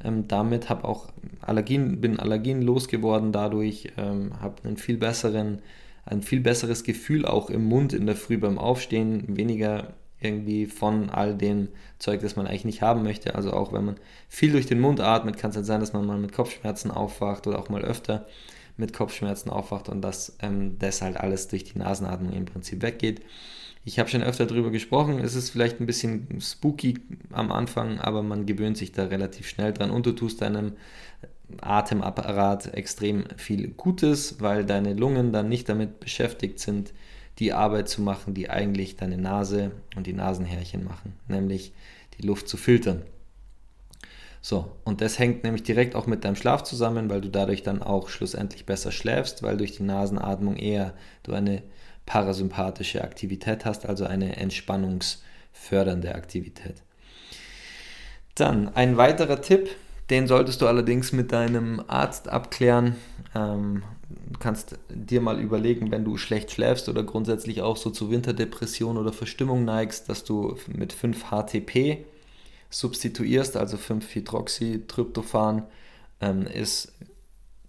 Ähm, 0.04 0.28
damit 0.28 0.70
habe 0.70 0.88
auch 0.88 1.08
Allergien, 1.42 2.02
bin 2.02 2.20
Allergien 2.20 2.62
losgeworden 2.62 3.32
dadurch, 3.32 3.92
ähm, 3.98 4.32
habe 4.42 4.56
einen 4.64 4.78
viel 4.78 4.98
besseren, 4.98 5.60
ein 6.06 6.22
viel 6.22 6.42
besseres 6.42 6.84
Gefühl 6.84 7.26
auch 7.26 7.50
im 7.50 7.66
Mund 7.66 7.94
in 7.94 8.06
der 8.06 8.16
Früh 8.16 8.38
beim 8.38 8.58
Aufstehen, 8.58 9.38
weniger 9.38 9.94
irgendwie 10.22 10.66
von 10.66 11.10
all 11.10 11.36
dem 11.36 11.68
Zeug, 12.00 12.22
das 12.22 12.36
man 12.36 12.48
eigentlich 12.48 12.66
nicht 12.66 12.82
haben 12.82 13.04
möchte. 13.04 13.36
Also 13.36 13.54
auch 13.54 13.74
wenn 13.74 13.86
man 13.86 13.96
viel 14.28 14.52
durch 14.52 14.66
den 14.66 14.80
Mund 14.80 15.00
atmet, 15.00 15.38
kann 15.38 15.52
es 15.52 15.56
halt 15.56 15.66
sein, 15.66 15.80
dass 15.80 15.94
man 15.94 16.06
mal 16.06 16.18
mit 16.18 16.34
Kopfschmerzen 16.34 16.92
aufwacht 16.92 17.48
oder 17.48 17.60
auch 17.60 17.70
mal 17.70 17.84
öfter 17.84 18.26
mit 18.78 18.94
Kopfschmerzen 18.94 19.50
aufwacht 19.50 19.90
und 19.90 20.02
dass 20.02 20.36
ähm, 20.42 20.78
das 20.80 21.02
halt 21.02 21.18
alles 21.18 21.48
durch 21.48 21.64
die 21.64 21.78
Nasenatmung 21.78 22.34
im 22.34 22.46
Prinzip 22.46 22.82
weggeht. 22.82 23.22
Ich 23.84 24.00
habe 24.00 24.10
schon 24.10 24.24
öfter 24.24 24.48
darüber 24.48 24.72
gesprochen, 24.72 25.20
es 25.20 25.36
ist 25.36 25.52
vielleicht 25.52 25.80
ein 25.80 25.86
bisschen 25.86 26.40
spooky 26.42 26.96
am 27.32 27.52
Anfang, 27.52 28.00
aber 28.00 28.24
man 28.24 28.48
gewöhnt 28.48 28.78
sich 28.78 28.92
da 28.92 29.06
relativ 29.06 29.48
schnell 29.48 29.74
dran 29.74 29.92
und 29.92 30.08
du 30.08 30.12
tust 30.12 30.42
deinem 30.42 30.74
Atemapparat 31.62 32.74
extrem 32.74 33.26
viel 33.38 33.68
Gutes, 33.70 34.42
weil 34.42 34.66
deine 34.66 34.94
Lungen 34.94 35.32
dann 35.32 35.50
nicht 35.50 35.70
damit 35.70 36.00
beschäftigt 36.00 36.60
sind, 36.60 36.94
die 37.38 37.54
Arbeit 37.54 37.88
zu 37.88 38.02
machen, 38.02 38.34
die 38.34 38.50
eigentlich 38.50 38.96
deine 38.96 39.18
Nase 39.18 39.72
und 39.96 40.08
die 40.08 40.14
Nasenhärchen 40.14 40.84
machen, 40.84 41.14
nämlich 41.28 41.74
die 42.18 42.26
Luft 42.26 42.48
zu 42.48 42.58
filtern. 42.58 43.04
So, 44.48 44.72
und 44.84 45.02
das 45.02 45.18
hängt 45.18 45.44
nämlich 45.44 45.64
direkt 45.64 45.96
auch 45.96 46.06
mit 46.06 46.24
deinem 46.24 46.36
Schlaf 46.36 46.62
zusammen, 46.62 47.10
weil 47.10 47.20
du 47.20 47.30
dadurch 47.30 47.64
dann 47.64 47.82
auch 47.82 48.10
schlussendlich 48.10 48.68
besser 48.68 48.92
schläfst, 48.92 49.42
weil 49.42 49.58
durch 49.58 49.72
die 49.72 49.82
Nasenatmung 49.82 50.56
eher 50.56 50.94
du 51.24 51.34
eine 51.34 51.64
parasympathische 52.06 53.04
Aktivität 53.04 53.66
hast, 53.66 53.88
also 53.88 54.06
eine 54.06 54.36
entspannungsfördernde 54.36 56.14
Aktivität. 56.14 56.84
Dann 58.36 58.70
ein 58.76 58.98
weiterer 58.98 59.42
Tipp, 59.42 59.68
den 60.12 60.28
solltest 60.28 60.62
du 60.62 60.68
allerdings 60.68 61.12
mit 61.12 61.32
deinem 61.32 61.82
Arzt 61.88 62.30
abklären. 62.30 62.98
Ähm, 63.34 63.82
du 64.32 64.38
kannst 64.38 64.78
dir 64.90 65.22
mal 65.22 65.40
überlegen, 65.40 65.90
wenn 65.90 66.06
du 66.06 66.18
schlecht 66.18 66.52
schläfst 66.52 66.88
oder 66.88 67.02
grundsätzlich 67.02 67.64
auch 67.64 67.78
so 67.78 67.90
zu 67.90 68.12
Winterdepression 68.12 69.00
oder 69.00 69.12
Verstimmung 69.12 69.66
neigst, 69.66 70.08
dass 70.08 70.24
du 70.24 70.56
mit 70.68 70.94
5-HTP 70.94 72.06
substituierst, 72.70 73.58
also 73.58 73.78
5-Hydroxytryptophan, 73.78 75.64
ähm, 76.22 76.48
ist 76.48 76.94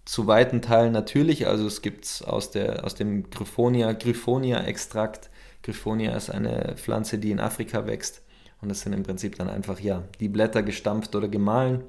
zu 0.05 0.25
weiten 0.25 0.61
Teilen 0.61 0.93
natürlich. 0.93 1.47
Also 1.47 1.67
es 1.67 1.81
gibt 1.81 2.05
es 2.05 2.21
aus, 2.21 2.55
aus 2.55 2.95
dem 2.95 3.29
Gryphonia, 3.29 3.91
Gryphonia-Extrakt. 3.93 5.29
Gryphonia 5.63 6.15
ist 6.15 6.29
eine 6.29 6.75
Pflanze, 6.77 7.17
die 7.17 7.31
in 7.31 7.39
Afrika 7.39 7.85
wächst. 7.85 8.21
Und 8.61 8.69
das 8.69 8.81
sind 8.81 8.93
im 8.93 9.03
Prinzip 9.03 9.35
dann 9.35 9.49
einfach 9.49 9.79
ja 9.79 10.03
die 10.19 10.29
Blätter 10.29 10.63
gestampft 10.63 11.15
oder 11.15 11.27
gemahlen, 11.27 11.83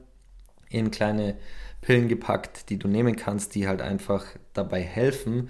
in 0.68 0.90
kleine 0.90 1.36
Pillen 1.80 2.08
gepackt, 2.08 2.70
die 2.70 2.78
du 2.78 2.88
nehmen 2.88 3.16
kannst, 3.16 3.54
die 3.54 3.68
halt 3.68 3.80
einfach 3.80 4.26
dabei 4.52 4.82
helfen, 4.82 5.48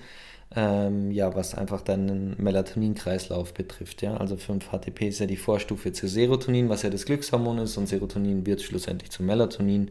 ähm, 0.54 1.10
ja, 1.10 1.34
was 1.34 1.54
einfach 1.54 1.82
deinen 1.82 2.34
Melatonin-Kreislauf 2.42 3.52
betrifft. 3.52 4.02
Ja? 4.02 4.16
Also 4.16 4.36
5-HTP 4.36 5.08
ist 5.08 5.20
ja 5.20 5.26
die 5.26 5.36
Vorstufe 5.36 5.92
zu 5.92 6.08
Serotonin, 6.08 6.68
was 6.68 6.82
ja 6.82 6.90
das 6.90 7.04
Glückshormon 7.04 7.58
ist, 7.58 7.76
und 7.76 7.86
Serotonin 7.86 8.46
wird 8.46 8.62
schlussendlich 8.62 9.10
zu 9.10 9.22
Melatonin. 9.22 9.90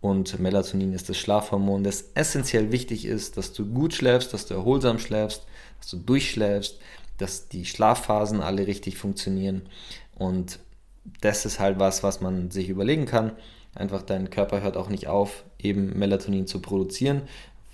Und 0.00 0.40
Melatonin 0.40 0.92
ist 0.94 1.08
das 1.08 1.18
Schlafhormon, 1.18 1.84
das 1.84 2.10
essentiell 2.14 2.72
wichtig 2.72 3.04
ist, 3.04 3.36
dass 3.36 3.52
du 3.52 3.66
gut 3.66 3.94
schläfst, 3.94 4.32
dass 4.32 4.46
du 4.46 4.54
erholsam 4.54 4.98
schläfst, 4.98 5.46
dass 5.78 5.90
du 5.90 5.98
durchschläfst, 5.98 6.80
dass 7.18 7.48
die 7.48 7.64
Schlafphasen 7.64 8.40
alle 8.40 8.66
richtig 8.66 8.96
funktionieren. 8.96 9.62
Und 10.16 10.58
das 11.20 11.44
ist 11.44 11.60
halt 11.60 11.78
was, 11.78 12.02
was 12.02 12.20
man 12.20 12.50
sich 12.50 12.68
überlegen 12.68 13.06
kann. 13.06 13.32
Einfach 13.74 14.02
dein 14.02 14.28
Körper 14.30 14.60
hört 14.60 14.76
auch 14.76 14.88
nicht 14.88 15.06
auf, 15.06 15.44
eben 15.58 15.98
Melatonin 15.98 16.46
zu 16.46 16.60
produzieren, 16.60 17.22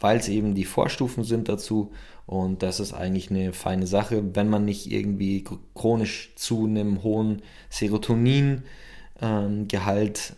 weil 0.00 0.19
es 0.19 0.28
eben 0.28 0.55
die 0.55 0.64
Vorstufen 0.64 1.25
sind 1.25 1.49
dazu. 1.49 1.93
Und 2.26 2.62
das 2.62 2.78
ist 2.78 2.93
eigentlich 2.93 3.31
eine 3.31 3.52
feine 3.52 3.87
Sache, 3.87 4.23
wenn 4.35 4.50
man 4.50 4.64
nicht 4.64 4.90
irgendwie 4.90 5.45
chronisch 5.75 6.33
zu 6.37 6.67
einem 6.67 7.02
hohen 7.02 7.43
Serotonin 7.71 8.64
ähm, 9.21 9.67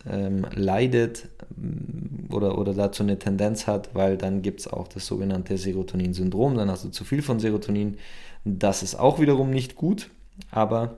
ähm, 0.09 0.47
leidet 0.55 1.27
mm, 1.55 2.33
oder, 2.33 2.57
oder 2.57 2.73
dazu 2.73 3.03
eine 3.03 3.19
Tendenz 3.19 3.67
hat, 3.67 3.93
weil 3.93 4.17
dann 4.17 4.41
gibt 4.41 4.61
es 4.61 4.67
auch 4.67 4.87
das 4.87 5.05
sogenannte 5.05 5.57
Serotonin-Syndrom, 5.57 6.55
dann 6.55 6.71
hast 6.71 6.85
du 6.85 6.89
zu 6.89 7.03
viel 7.03 7.21
von 7.21 7.39
Serotonin. 7.39 7.97
Das 8.43 8.81
ist 8.81 8.95
auch 8.95 9.19
wiederum 9.19 9.51
nicht 9.51 9.75
gut, 9.75 10.09
aber 10.49 10.95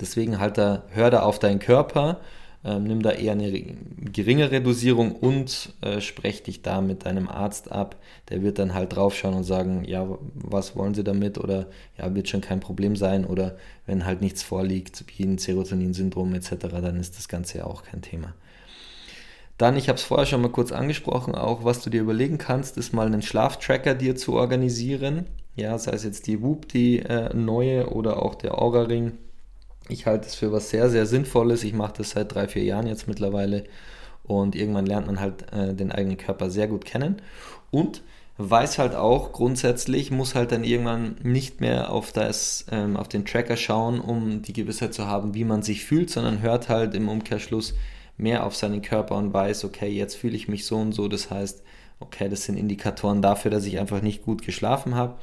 deswegen 0.00 0.40
halt 0.40 0.58
da, 0.58 0.84
hör 0.90 1.10
da 1.10 1.22
auf 1.22 1.38
deinen 1.38 1.60
Körper 1.60 2.20
ähm, 2.64 2.84
nimm 2.84 3.02
da 3.02 3.10
eher 3.10 3.32
eine 3.32 3.52
geringere 4.12 4.60
Dosierung 4.62 5.12
und 5.12 5.74
äh, 5.82 6.00
sprech 6.00 6.42
dich 6.42 6.62
da 6.62 6.80
mit 6.80 7.04
deinem 7.04 7.28
Arzt 7.28 7.70
ab. 7.70 7.96
Der 8.30 8.42
wird 8.42 8.58
dann 8.58 8.72
halt 8.72 8.96
draufschauen 8.96 9.34
und 9.34 9.44
sagen, 9.44 9.84
ja, 9.84 10.06
was 10.34 10.74
wollen 10.74 10.94
Sie 10.94 11.04
damit 11.04 11.36
oder 11.36 11.66
ja, 11.98 12.14
wird 12.14 12.28
schon 12.28 12.40
kein 12.40 12.60
Problem 12.60 12.96
sein 12.96 13.26
oder 13.26 13.56
wenn 13.86 14.06
halt 14.06 14.22
nichts 14.22 14.42
vorliegt, 14.42 15.04
wie 15.16 15.24
ein 15.24 15.38
Serotonin-Syndrom 15.38 16.34
etc., 16.34 16.56
dann 16.70 16.96
ist 16.96 17.18
das 17.18 17.28
Ganze 17.28 17.58
ja 17.58 17.66
auch 17.66 17.82
kein 17.82 18.00
Thema. 18.00 18.34
Dann, 19.58 19.76
ich 19.76 19.88
habe 19.88 19.98
es 19.98 20.04
vorher 20.04 20.26
schon 20.26 20.40
mal 20.40 20.48
kurz 20.48 20.72
angesprochen, 20.72 21.34
auch 21.34 21.64
was 21.64 21.82
du 21.82 21.90
dir 21.90 22.00
überlegen 22.00 22.38
kannst, 22.38 22.76
ist 22.76 22.92
mal 22.92 23.06
einen 23.06 23.22
Schlaftracker 23.22 23.94
dir 23.94 24.16
zu 24.16 24.32
organisieren. 24.32 25.26
Ja, 25.54 25.78
sei 25.78 25.92
es 25.92 26.02
jetzt 26.02 26.26
die 26.26 26.42
Whoop, 26.42 26.68
die 26.68 26.98
äh, 27.00 27.32
neue 27.34 27.90
oder 27.90 28.20
auch 28.22 28.34
der 28.34 28.58
Aura-Ring 28.58 29.12
ich 29.88 30.06
halte 30.06 30.26
es 30.26 30.34
für 30.34 30.52
was 30.52 30.70
sehr, 30.70 30.88
sehr 30.90 31.06
Sinnvolles. 31.06 31.64
Ich 31.64 31.74
mache 31.74 31.94
das 31.98 32.10
seit 32.10 32.34
drei, 32.34 32.48
vier 32.48 32.64
Jahren 32.64 32.86
jetzt 32.86 33.06
mittlerweile 33.06 33.64
und 34.22 34.56
irgendwann 34.56 34.86
lernt 34.86 35.06
man 35.06 35.20
halt 35.20 35.52
äh, 35.52 35.74
den 35.74 35.92
eigenen 35.92 36.16
Körper 36.16 36.50
sehr 36.50 36.68
gut 36.68 36.84
kennen 36.84 37.20
und 37.70 38.02
weiß 38.36 38.78
halt 38.78 38.94
auch 38.94 39.32
grundsätzlich, 39.32 40.10
muss 40.10 40.34
halt 40.34 40.50
dann 40.50 40.64
irgendwann 40.64 41.16
nicht 41.22 41.60
mehr 41.60 41.92
auf, 41.92 42.10
das, 42.10 42.66
ähm, 42.70 42.96
auf 42.96 43.08
den 43.08 43.24
Tracker 43.24 43.56
schauen, 43.56 44.00
um 44.00 44.42
die 44.42 44.52
Gewissheit 44.52 44.92
zu 44.92 45.06
haben, 45.06 45.34
wie 45.34 45.44
man 45.44 45.62
sich 45.62 45.84
fühlt, 45.84 46.10
sondern 46.10 46.42
hört 46.42 46.68
halt 46.68 46.94
im 46.94 47.08
Umkehrschluss 47.08 47.74
mehr 48.16 48.44
auf 48.44 48.56
seinen 48.56 48.82
Körper 48.82 49.16
und 49.16 49.32
weiß, 49.32 49.64
okay, 49.64 49.88
jetzt 49.88 50.16
fühle 50.16 50.36
ich 50.36 50.48
mich 50.48 50.66
so 50.66 50.76
und 50.76 50.92
so. 50.92 51.06
Das 51.06 51.30
heißt, 51.30 51.62
okay, 52.00 52.28
das 52.28 52.44
sind 52.44 52.56
Indikatoren 52.56 53.22
dafür, 53.22 53.50
dass 53.50 53.66
ich 53.66 53.78
einfach 53.78 54.02
nicht 54.02 54.22
gut 54.22 54.42
geschlafen 54.42 54.96
habe 54.96 55.16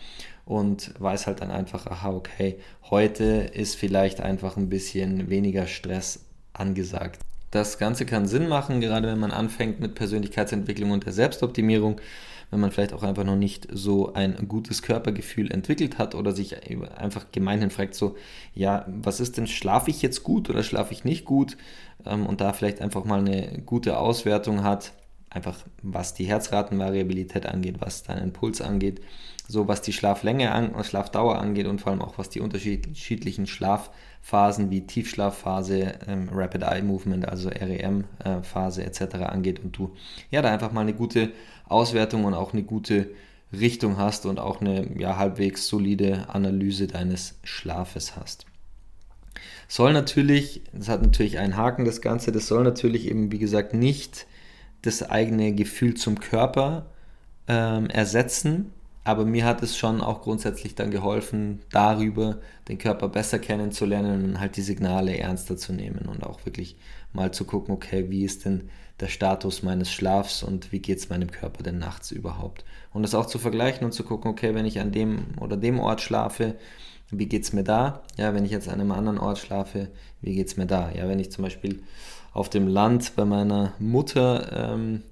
und 0.52 0.94
weiß 1.00 1.28
halt 1.28 1.40
dann 1.40 1.50
einfach, 1.50 1.88
aha, 1.88 2.10
okay, 2.10 2.58
heute 2.90 3.24
ist 3.24 3.78
vielleicht 3.78 4.20
einfach 4.20 4.58
ein 4.58 4.68
bisschen 4.68 5.30
weniger 5.30 5.66
Stress 5.66 6.26
angesagt. 6.52 7.22
Das 7.52 7.78
Ganze 7.78 8.06
kann 8.06 8.28
Sinn 8.28 8.50
machen, 8.50 8.82
gerade 8.82 9.08
wenn 9.08 9.20
man 9.20 9.32
anfängt 9.32 9.80
mit 9.80 9.96
Persönlichkeitsentwicklung 9.96 10.92
und 10.92 11.06
der 11.06 11.14
Selbstoptimierung, 11.14 12.02
wenn 12.50 12.60
man 12.60 12.72
vielleicht 12.72 12.92
auch 12.92 13.04
einfach 13.04 13.24
noch 13.24 13.38
nicht 13.38 13.70
so 13.72 14.12
ein 14.12 14.50
gutes 14.50 14.82
Körpergefühl 14.82 15.50
entwickelt 15.50 15.98
hat 15.98 16.16
oder 16.16 16.34
sich 16.34 16.58
einfach 16.98 17.28
gemeinhin 17.32 17.70
fragt, 17.70 17.96
so, 17.96 18.18
ja, 18.54 18.86
was 18.90 19.22
ist 19.22 19.38
denn, 19.38 19.48
schlafe 19.48 19.90
ich 19.90 20.02
jetzt 20.02 20.22
gut 20.24 20.50
oder 20.50 20.64
schlafe 20.64 20.92
ich 20.92 21.06
nicht 21.06 21.24
gut? 21.24 21.56
Ähm, 22.06 22.26
und 22.26 22.42
da 22.42 22.52
vielleicht 22.52 22.82
einfach 22.82 23.06
mal 23.06 23.20
eine 23.20 23.62
gute 23.66 23.98
Auswertung 23.98 24.66
hat, 24.66 24.92
einfach 25.30 25.58
was 25.82 26.14
die 26.14 26.26
Herzratenvariabilität 26.26 27.46
angeht, 27.46 27.78
was 27.80 28.04
deinen 28.04 28.34
Puls 28.34 28.60
angeht, 28.60 29.00
so 29.52 29.68
was 29.68 29.82
die 29.82 29.92
Schlaflänge, 29.92 30.52
an, 30.52 30.82
Schlafdauer 30.84 31.38
angeht 31.38 31.68
und 31.68 31.82
vor 31.82 31.92
allem 31.92 32.02
auch 32.02 32.18
was 32.18 32.30
die 32.30 32.40
unterschiedlichen 32.40 33.48
Schlafphasen 33.48 34.72
wie 34.72 34.88
Tiefschlafphase, 34.88 35.94
ähm, 36.08 36.30
Rapid 36.32 36.64
Eye 36.64 36.82
Movement, 36.82 37.28
also 37.28 37.50
REM-Phase 37.50 38.82
äh, 38.82 38.86
etc. 38.86 39.16
angeht 39.26 39.60
und 39.62 39.78
du 39.78 39.94
ja 40.30 40.42
da 40.42 40.50
einfach 40.52 40.72
mal 40.72 40.82
eine 40.82 40.94
gute 40.94 41.32
Auswertung 41.68 42.24
und 42.24 42.34
auch 42.34 42.54
eine 42.54 42.64
gute 42.64 43.10
Richtung 43.52 43.98
hast 43.98 44.26
und 44.26 44.40
auch 44.40 44.62
eine 44.62 44.88
ja, 44.98 45.18
halbwegs 45.18 45.68
solide 45.68 46.30
Analyse 46.30 46.88
deines 46.88 47.38
Schlafes 47.44 48.16
hast. 48.16 48.46
Soll 49.68 49.92
natürlich, 49.92 50.62
das 50.72 50.88
hat 50.88 51.02
natürlich 51.02 51.40
einen 51.40 51.58
Haken, 51.58 51.84
das 51.84 52.00
Ganze, 52.00 52.32
das 52.32 52.48
soll 52.48 52.64
natürlich 52.64 53.10
eben, 53.10 53.34
wie 53.34 53.40
gesagt, 53.40 53.74
nicht 53.74 54.28
das 54.82 55.04
eigene 55.04 55.54
Gefühl 55.54 55.96
zum 55.96 56.20
Körper 56.20 56.86
ähm, 57.50 57.90
ersetzen, 57.90 58.72
aber 59.04 59.26
mir 59.26 59.46
hat 59.46 59.64
es 59.64 59.78
schon 59.78 60.02
auch 60.02 60.22
grundsätzlich 60.22 60.76
dann 60.76 60.92
geholfen, 60.92 61.62
darüber 61.72 62.38
den 62.68 62.78
Körper 62.78 63.10
besser 63.10 63.40
kennenzulernen 63.40 64.24
und 64.26 64.40
halt 64.40 64.58
die 64.58 64.62
Signale 64.62 65.18
ernster 65.18 65.58
zu 65.58 65.74
nehmen 65.74 66.08
und 66.08 66.24
auch 66.24 66.46
wirklich 66.46 66.76
mal 67.14 67.32
zu 67.32 67.46
gucken, 67.46 67.74
okay, 67.74 68.10
wie 68.10 68.24
ist 68.24 68.46
denn 68.46 68.70
der 69.00 69.08
Status 69.08 69.64
meines 69.64 69.92
Schlafs 69.92 70.44
und 70.44 70.72
wie 70.72 70.80
geht 70.80 71.00
es 71.00 71.10
meinem 71.10 71.32
Körper 71.32 71.64
denn 71.64 71.80
nachts 71.80 72.12
überhaupt. 72.12 72.64
Und 72.94 73.02
das 73.02 73.16
auch 73.16 73.26
zu 73.26 73.40
vergleichen 73.40 73.84
und 73.84 73.94
zu 73.94 74.04
gucken, 74.04 74.30
okay, 74.30 74.54
wenn 74.54 74.66
ich 74.66 74.80
an 74.80 74.92
dem 74.92 75.26
oder 75.40 75.58
dem 75.58 75.80
Ort 75.80 76.02
schlafe, 76.02 76.56
wie 77.10 77.26
geht 77.26 77.44
es 77.44 77.52
mir 77.52 77.64
da? 77.64 78.04
Ja, 78.18 78.34
wenn 78.34 78.46
ich 78.46 78.52
jetzt 78.52 78.70
an 78.70 78.80
einem 78.80 78.92
anderen 78.92 79.18
Ort 79.18 79.40
schlafe, 79.40 79.90
wie 80.22 80.36
geht 80.36 80.48
es 80.48 80.58
mir 80.58 80.68
da? 80.68 80.92
Ja, 80.92 81.10
wenn 81.10 81.20
ich 81.20 81.32
zum 81.32 81.44
Beispiel 81.44 81.82
auf 82.32 82.50
dem 82.50 82.68
Land 82.68 83.16
bei 83.16 83.26
meiner 83.26 83.74
Mutter 83.80 84.74
ähm, 84.74 85.04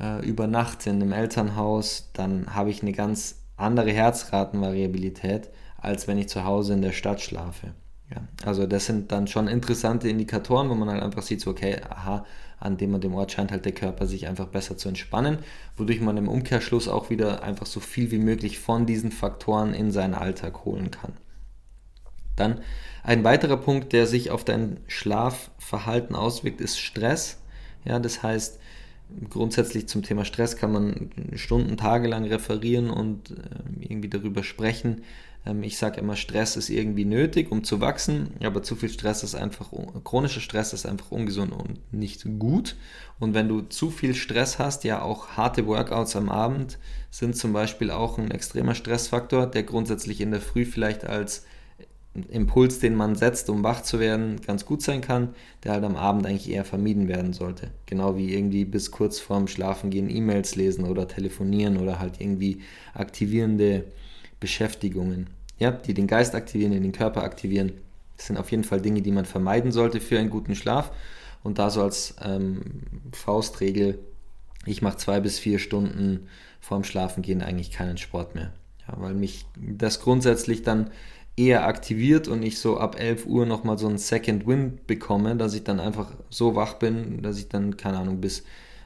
äh, 0.00 0.24
übernachte 0.26 0.90
in 0.90 1.02
einem 1.02 1.12
Elternhaus, 1.12 2.10
dann 2.12 2.54
habe 2.54 2.70
ich 2.70 2.82
eine 2.82 2.92
ganz 2.92 3.42
andere 3.56 3.90
Herzratenvariabilität, 3.92 5.50
als 5.78 6.08
wenn 6.08 6.18
ich 6.18 6.28
zu 6.28 6.44
Hause 6.44 6.74
in 6.74 6.82
der 6.82 6.92
Stadt 6.92 7.20
schlafe. 7.20 7.74
Ja, 8.10 8.22
also 8.44 8.66
das 8.66 8.86
sind 8.86 9.10
dann 9.10 9.26
schon 9.26 9.48
interessante 9.48 10.08
Indikatoren, 10.08 10.70
wo 10.70 10.74
man 10.74 10.88
halt 10.88 11.02
einfach 11.02 11.22
sieht, 11.22 11.40
so 11.40 11.50
okay, 11.50 11.80
aha, 11.88 12.24
an 12.58 12.76
dem 12.76 12.94
und 12.94 13.02
dem 13.02 13.14
Ort 13.14 13.32
scheint 13.32 13.50
halt 13.50 13.64
der 13.64 13.72
Körper 13.72 14.06
sich 14.06 14.28
einfach 14.28 14.46
besser 14.46 14.76
zu 14.76 14.88
entspannen, 14.88 15.38
wodurch 15.76 16.00
man 16.00 16.16
im 16.16 16.28
Umkehrschluss 16.28 16.88
auch 16.88 17.10
wieder 17.10 17.42
einfach 17.42 17.66
so 17.66 17.80
viel 17.80 18.10
wie 18.10 18.18
möglich 18.18 18.58
von 18.58 18.86
diesen 18.86 19.10
Faktoren 19.10 19.74
in 19.74 19.90
seinen 19.90 20.14
Alltag 20.14 20.64
holen 20.64 20.90
kann. 20.90 21.14
Dann 22.36 22.60
ein 23.02 23.24
weiterer 23.24 23.56
Punkt, 23.56 23.92
der 23.92 24.06
sich 24.06 24.30
auf 24.30 24.44
dein 24.44 24.78
Schlafverhalten 24.86 26.14
auswirkt, 26.14 26.60
ist 26.60 26.78
Stress. 26.78 27.38
Ja, 27.84 27.98
das 27.98 28.22
heißt, 28.22 28.58
grundsätzlich 29.30 29.88
zum 29.88 30.02
Thema 30.02 30.24
Stress 30.24 30.56
kann 30.56 30.72
man 30.72 31.10
Stunden, 31.34 31.76
Tage 31.76 32.08
lang 32.08 32.24
referieren 32.24 32.90
und 32.90 33.30
äh, 33.30 33.34
irgendwie 33.80 34.08
darüber 34.08 34.42
sprechen. 34.42 35.02
Ähm, 35.46 35.62
ich 35.62 35.78
sage 35.78 36.00
immer, 36.00 36.16
Stress 36.16 36.56
ist 36.56 36.68
irgendwie 36.68 37.04
nötig, 37.04 37.50
um 37.50 37.64
zu 37.64 37.80
wachsen, 37.80 38.30
aber 38.42 38.62
zu 38.62 38.76
viel 38.76 38.88
Stress 38.88 39.22
ist 39.22 39.34
einfach, 39.34 39.70
chronischer 40.04 40.40
Stress 40.40 40.72
ist 40.72 40.86
einfach 40.86 41.10
ungesund 41.10 41.52
und 41.52 41.92
nicht 41.92 42.26
gut. 42.38 42.76
Und 43.18 43.34
wenn 43.34 43.48
du 43.48 43.62
zu 43.62 43.90
viel 43.90 44.14
Stress 44.14 44.58
hast, 44.58 44.84
ja 44.84 45.00
auch 45.02 45.28
harte 45.30 45.66
Workouts 45.66 46.16
am 46.16 46.28
Abend 46.28 46.78
sind 47.10 47.36
zum 47.36 47.52
Beispiel 47.52 47.90
auch 47.90 48.18
ein 48.18 48.30
extremer 48.30 48.74
Stressfaktor, 48.74 49.46
der 49.46 49.62
grundsätzlich 49.62 50.20
in 50.20 50.32
der 50.32 50.40
Früh 50.40 50.64
vielleicht 50.64 51.04
als 51.04 51.46
Impuls, 52.24 52.78
den 52.78 52.94
man 52.94 53.14
setzt, 53.14 53.50
um 53.50 53.62
wach 53.62 53.82
zu 53.82 54.00
werden, 54.00 54.40
ganz 54.40 54.64
gut 54.64 54.82
sein 54.82 55.00
kann, 55.00 55.34
der 55.64 55.72
halt 55.72 55.84
am 55.84 55.96
Abend 55.96 56.26
eigentlich 56.26 56.50
eher 56.50 56.64
vermieden 56.64 57.08
werden 57.08 57.32
sollte. 57.32 57.70
Genau 57.86 58.16
wie 58.16 58.34
irgendwie 58.34 58.64
bis 58.64 58.90
kurz 58.90 59.18
vorm 59.18 59.48
Schlafengehen 59.48 60.08
E-Mails 60.08 60.56
lesen 60.56 60.84
oder 60.84 61.08
telefonieren 61.08 61.76
oder 61.76 61.98
halt 61.98 62.20
irgendwie 62.20 62.62
aktivierende 62.94 63.84
Beschäftigungen, 64.40 65.28
ja, 65.58 65.70
die 65.70 65.94
den 65.94 66.06
Geist 66.06 66.34
aktivieren, 66.34 66.72
den 66.72 66.92
Körper 66.92 67.22
aktivieren. 67.22 67.72
Das 68.16 68.26
sind 68.26 68.38
auf 68.38 68.50
jeden 68.50 68.64
Fall 68.64 68.80
Dinge, 68.80 69.02
die 69.02 69.12
man 69.12 69.24
vermeiden 69.24 69.72
sollte 69.72 70.00
für 70.00 70.18
einen 70.18 70.30
guten 70.30 70.54
Schlaf. 70.54 70.92
Und 71.42 71.58
da 71.58 71.70
so 71.70 71.82
als 71.82 72.16
ähm, 72.24 72.60
Faustregel, 73.12 73.98
ich 74.64 74.82
mache 74.82 74.96
zwei 74.96 75.20
bis 75.20 75.38
vier 75.38 75.58
Stunden 75.58 76.28
vorm 76.60 76.82
Schlafengehen 76.82 77.42
eigentlich 77.42 77.70
keinen 77.70 77.98
Sport 77.98 78.34
mehr. 78.34 78.52
Ja, 78.88 78.94
weil 79.00 79.14
mich 79.14 79.46
das 79.56 80.00
grundsätzlich 80.00 80.62
dann 80.62 80.90
eher 81.36 81.66
aktiviert 81.66 82.28
und 82.28 82.42
ich 82.42 82.58
so 82.58 82.78
ab 82.78 82.98
11 82.98 83.26
Uhr 83.26 83.46
nochmal 83.46 83.78
so 83.78 83.86
einen 83.86 83.98
Second 83.98 84.46
Wind 84.46 84.86
bekomme, 84.86 85.36
dass 85.36 85.54
ich 85.54 85.64
dann 85.64 85.80
einfach 85.80 86.12
so 86.30 86.56
wach 86.56 86.74
bin, 86.74 87.22
dass 87.22 87.38
ich 87.38 87.48
dann, 87.48 87.76
keine 87.76 87.98
Ahnung, 87.98 88.20
bis, 88.20 88.44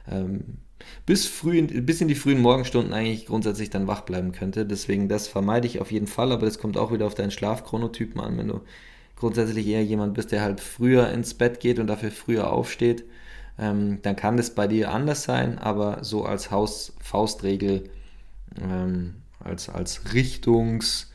ähm, 0.09 0.57
bis, 1.05 1.27
früh, 1.27 1.61
bis 1.61 2.01
in 2.01 2.09
die 2.09 2.15
frühen 2.15 2.41
Morgenstunden 2.41 2.93
eigentlich 2.93 3.25
grundsätzlich 3.25 3.69
dann 3.69 3.87
wach 3.87 4.01
bleiben 4.01 4.33
könnte. 4.33 4.65
Deswegen 4.65 5.07
das 5.07 5.27
vermeide 5.27 5.67
ich 5.67 5.79
auf 5.79 5.91
jeden 5.91 6.07
Fall, 6.07 6.31
aber 6.31 6.45
das 6.45 6.59
kommt 6.59 6.77
auch 6.77 6.91
wieder 6.91 7.05
auf 7.07 7.15
deinen 7.15 7.31
Schlafchronotypen 7.31 8.19
an. 8.19 8.37
Wenn 8.37 8.49
du 8.49 8.61
grundsätzlich 9.15 9.67
eher 9.67 9.83
jemand 9.83 10.13
bist, 10.15 10.31
der 10.31 10.41
halt 10.41 10.59
früher 10.59 11.09
ins 11.09 11.33
Bett 11.35 11.59
geht 11.61 11.79
und 11.79 11.87
dafür 11.87 12.11
früher 12.11 12.51
aufsteht, 12.51 13.05
ähm, 13.59 13.99
dann 14.01 14.15
kann 14.15 14.37
das 14.37 14.55
bei 14.55 14.67
dir 14.67 14.91
anders 14.91 15.23
sein, 15.23 15.57
aber 15.59 16.03
so 16.03 16.25
als 16.25 16.51
Haus 16.51 16.93
Faustregel, 16.99 17.89
ähm, 18.61 19.15
als, 19.39 19.69
als 19.69 20.13
Richtungs- 20.13 21.10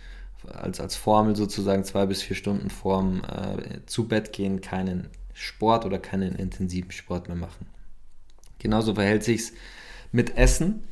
als, 0.52 0.80
als 0.80 0.96
Formel 0.96 1.36
sozusagen 1.36 1.84
zwei 1.84 2.06
bis 2.06 2.22
vier 2.22 2.36
Stunden 2.36 2.70
vorm 2.70 3.22
äh, 3.24 3.84
zu 3.86 4.08
Bett 4.08 4.32
gehen 4.32 4.60
keinen 4.60 5.08
Sport 5.32 5.84
oder 5.84 5.98
keinen 5.98 6.34
intensiven 6.34 6.92
Sport 6.92 7.28
mehr 7.28 7.36
machen. 7.36 7.66
Genauso 8.58 8.94
verhält 8.94 9.22
sich 9.22 9.40
es 9.40 9.52
mit 10.12 10.36
Essen. 10.36 10.84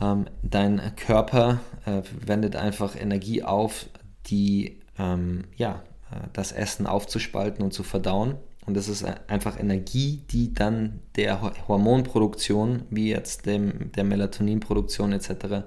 Ähm, 0.00 0.26
dein 0.42 0.94
Körper 0.96 1.60
äh, 1.84 2.02
wendet 2.24 2.56
einfach 2.56 2.96
Energie 2.96 3.42
auf, 3.42 3.86
die 4.26 4.80
ähm, 4.98 5.44
ja, 5.56 5.82
äh, 6.10 6.26
das 6.32 6.52
Essen 6.52 6.86
aufzuspalten 6.86 7.64
und 7.64 7.72
zu 7.72 7.82
verdauen. 7.82 8.34
Und 8.66 8.74
das 8.74 8.88
ist 8.88 9.04
einfach 9.28 9.60
Energie, 9.60 10.22
die 10.30 10.52
dann 10.52 10.98
der 11.14 11.40
Hormonproduktion, 11.68 12.82
wie 12.90 13.10
jetzt 13.10 13.46
dem, 13.46 13.92
der 13.92 14.02
Melatoninproduktion 14.02 15.12
etc., 15.12 15.64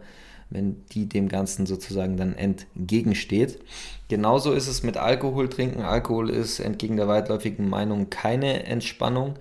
wenn 0.49 0.85
die 0.87 1.07
dem 1.07 1.29
Ganzen 1.29 1.65
sozusagen 1.65 2.17
dann 2.17 2.35
entgegensteht. 2.35 3.59
Genauso 4.07 4.53
ist 4.53 4.67
es 4.67 4.83
mit 4.83 4.97
Alkohol 4.97 5.49
trinken. 5.49 5.81
Alkohol 5.81 6.29
ist 6.29 6.59
entgegen 6.59 6.97
der 6.97 7.07
weitläufigen 7.07 7.69
Meinung 7.69 8.09
keine 8.09 8.65
Entspannung. 8.65 9.35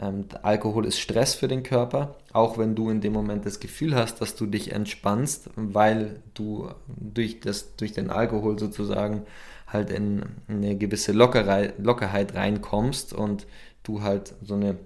Ähm, 0.00 0.26
Alkohol 0.42 0.86
ist 0.86 0.98
Stress 0.98 1.34
für 1.34 1.48
den 1.48 1.62
Körper, 1.62 2.16
auch 2.32 2.58
wenn 2.58 2.74
du 2.74 2.90
in 2.90 3.00
dem 3.00 3.12
Moment 3.12 3.46
das 3.46 3.60
Gefühl 3.60 3.94
hast, 3.94 4.20
dass 4.20 4.36
du 4.36 4.46
dich 4.46 4.72
entspannst, 4.72 5.50
weil 5.56 6.22
du 6.34 6.68
durch, 6.86 7.40
das, 7.40 7.76
durch 7.76 7.92
den 7.92 8.10
Alkohol 8.10 8.58
sozusagen 8.58 9.22
halt 9.66 9.90
in 9.90 10.24
eine 10.48 10.76
gewisse 10.76 11.12
Lockerheit, 11.12 11.74
Lockerheit 11.78 12.34
reinkommst 12.34 13.12
und 13.12 13.46
du 13.82 14.02
halt 14.02 14.34
so 14.42 14.54
eine 14.54 14.76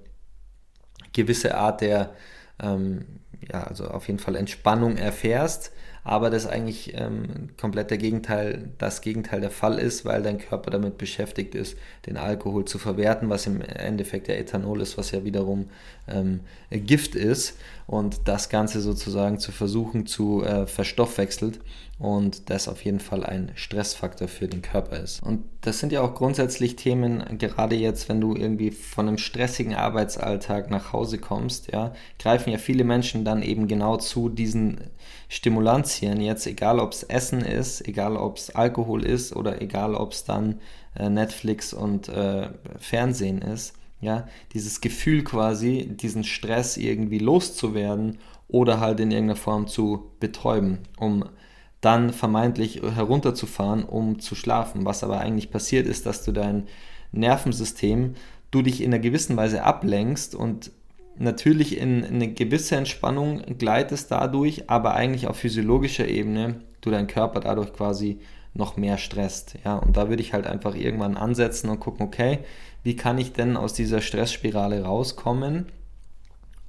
gewisse 1.12 1.56
Art 1.56 1.82
der 1.82 2.14
ähm, 2.60 3.04
ja, 3.50 3.64
also 3.64 3.88
auf 3.88 4.06
jeden 4.06 4.18
Fall 4.18 4.36
Entspannung 4.36 4.96
erfährst, 4.96 5.72
aber 6.04 6.30
das 6.30 6.46
eigentlich 6.46 6.94
ähm, 6.94 7.50
komplett 7.60 7.90
der 7.90 7.98
Gegenteil, 7.98 8.70
das 8.78 9.00
Gegenteil 9.00 9.40
der 9.40 9.50
Fall 9.50 9.78
ist, 9.78 10.04
weil 10.04 10.22
dein 10.22 10.38
Körper 10.38 10.70
damit 10.70 10.98
beschäftigt 10.98 11.54
ist, 11.54 11.76
den 12.06 12.16
Alkohol 12.16 12.64
zu 12.64 12.78
verwerten, 12.78 13.28
was 13.30 13.46
im 13.46 13.60
Endeffekt 13.60 14.28
der 14.28 14.38
Ethanol 14.38 14.80
ist, 14.80 14.98
was 14.98 15.12
ja 15.12 15.24
wiederum 15.24 15.70
ähm, 16.08 16.40
Gift 16.70 17.14
ist 17.14 17.56
und 17.86 18.20
das 18.26 18.48
Ganze 18.48 18.80
sozusagen 18.80 19.38
zu 19.38 19.52
versuchen 19.52 20.06
zu 20.06 20.42
äh, 20.42 20.66
verstoffwechselt 20.66 21.60
und 21.98 22.50
das 22.50 22.66
auf 22.66 22.84
jeden 22.84 22.98
Fall 22.98 23.24
ein 23.24 23.52
Stressfaktor 23.54 24.26
für 24.26 24.48
den 24.48 24.60
Körper 24.60 24.98
ist. 24.98 25.22
Und 25.22 25.44
das 25.60 25.78
sind 25.78 25.92
ja 25.92 26.00
auch 26.00 26.14
grundsätzlich 26.14 26.74
Themen, 26.74 27.22
gerade 27.38 27.76
jetzt, 27.76 28.08
wenn 28.08 28.20
du 28.20 28.34
irgendwie 28.34 28.72
von 28.72 29.06
einem 29.06 29.18
stressigen 29.18 29.74
Arbeitsalltag 29.74 30.68
nach 30.68 30.92
Hause 30.92 31.18
kommst, 31.18 31.70
ja, 31.70 31.92
greifen 32.18 32.50
ja 32.50 32.58
viele 32.58 32.82
Menschen 32.82 33.24
dann 33.24 33.42
eben 33.42 33.68
genau 33.68 33.98
zu 33.98 34.28
diesen 34.28 34.80
Stimulantien, 35.28 36.20
jetzt 36.20 36.46
egal 36.48 36.80
ob 36.80 36.92
es 36.92 37.04
Essen 37.04 37.42
ist, 37.42 37.86
egal 37.86 38.16
ob 38.16 38.36
es 38.36 38.50
Alkohol 38.50 39.04
ist 39.04 39.36
oder 39.36 39.62
egal 39.62 39.94
ob 39.94 40.10
es 40.10 40.24
dann 40.24 40.60
äh, 40.96 41.08
Netflix 41.08 41.72
und 41.72 42.08
äh, 42.08 42.48
Fernsehen 42.78 43.42
ist. 43.42 43.74
Ja, 44.02 44.26
dieses 44.52 44.82
Gefühl 44.82 45.24
quasi, 45.24 45.88
diesen 45.88 46.24
Stress 46.24 46.76
irgendwie 46.76 47.18
loszuwerden 47.18 48.18
oder 48.48 48.80
halt 48.80 49.00
in 49.00 49.10
irgendeiner 49.10 49.36
Form 49.36 49.68
zu 49.68 50.10
betäuben, 50.20 50.80
um 50.98 51.24
dann 51.80 52.12
vermeintlich 52.12 52.82
herunterzufahren, 52.82 53.84
um 53.84 54.18
zu 54.18 54.34
schlafen. 54.34 54.84
Was 54.84 55.02
aber 55.02 55.20
eigentlich 55.20 55.50
passiert 55.50 55.86
ist, 55.86 56.04
dass 56.04 56.24
du 56.24 56.32
dein 56.32 56.66
Nervensystem 57.12 58.14
du 58.50 58.62
dich 58.62 58.82
in 58.82 58.92
einer 58.92 59.02
gewissen 59.02 59.36
Weise 59.36 59.64
ablenkst 59.64 60.34
und 60.34 60.70
natürlich 61.16 61.78
in, 61.78 62.04
in 62.04 62.14
eine 62.16 62.32
gewisse 62.32 62.76
Entspannung 62.76 63.42
gleitest 63.58 64.10
dadurch, 64.10 64.68
aber 64.70 64.94
eigentlich 64.94 65.26
auf 65.26 65.36
physiologischer 65.36 66.06
Ebene 66.06 66.60
du 66.80 66.90
deinen 66.90 67.06
Körper 67.06 67.40
dadurch 67.40 67.72
quasi 67.72 68.20
noch 68.54 68.76
mehr 68.76 68.98
stresst. 68.98 69.56
Ja, 69.64 69.76
und 69.76 69.96
da 69.96 70.08
würde 70.08 70.22
ich 70.22 70.32
halt 70.34 70.46
einfach 70.46 70.74
irgendwann 70.74 71.16
ansetzen 71.16 71.70
und 71.70 71.80
gucken, 71.80 72.06
okay, 72.06 72.40
wie 72.82 72.96
kann 72.96 73.18
ich 73.18 73.32
denn 73.32 73.56
aus 73.56 73.72
dieser 73.72 74.00
Stressspirale 74.00 74.84
rauskommen, 74.84 75.66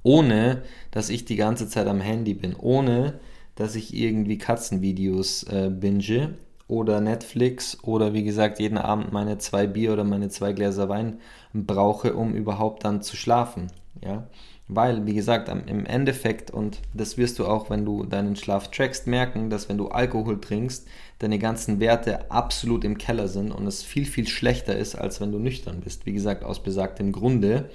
ohne 0.02 0.62
dass 0.90 1.08
ich 1.08 1.24
die 1.24 1.36
ganze 1.36 1.68
Zeit 1.68 1.86
am 1.86 2.00
Handy 2.00 2.34
bin, 2.34 2.54
ohne 2.56 3.20
dass 3.56 3.74
ich 3.74 3.94
irgendwie 3.94 4.38
Katzenvideos 4.38 5.44
äh, 5.44 5.70
binge 5.70 6.34
oder 6.66 7.00
Netflix 7.00 7.78
oder 7.82 8.12
wie 8.14 8.24
gesagt 8.24 8.58
jeden 8.58 8.78
Abend 8.78 9.12
meine 9.12 9.38
zwei 9.38 9.66
Bier 9.66 9.92
oder 9.92 10.04
meine 10.04 10.28
zwei 10.28 10.52
Gläser 10.52 10.88
Wein 10.88 11.18
brauche, 11.52 12.14
um 12.14 12.34
überhaupt 12.34 12.84
dann 12.84 13.02
zu 13.02 13.16
schlafen. 13.16 13.68
Ja, 14.02 14.26
weil, 14.66 15.06
wie 15.06 15.14
gesagt, 15.14 15.48
im 15.48 15.84
Endeffekt, 15.84 16.50
und 16.50 16.80
das 16.94 17.18
wirst 17.18 17.38
du 17.38 17.46
auch, 17.46 17.68
wenn 17.68 17.84
du 17.84 18.04
deinen 18.04 18.34
Schlaf 18.34 18.70
trackst, 18.70 19.06
merken, 19.06 19.50
dass 19.50 19.68
wenn 19.68 19.76
du 19.76 19.88
Alkohol 19.88 20.40
trinkst, 20.40 20.86
deine 21.18 21.38
ganzen 21.38 21.80
Werte 21.80 22.30
absolut 22.30 22.84
im 22.84 22.96
Keller 22.96 23.28
sind 23.28 23.52
und 23.52 23.66
es 23.66 23.82
viel, 23.82 24.06
viel 24.06 24.26
schlechter 24.26 24.76
ist, 24.76 24.94
als 24.94 25.20
wenn 25.20 25.32
du 25.32 25.38
nüchtern 25.38 25.80
bist. 25.80 26.06
Wie 26.06 26.12
gesagt, 26.12 26.44
aus 26.44 26.62
besagtem 26.62 27.12
Grunde, 27.12 27.70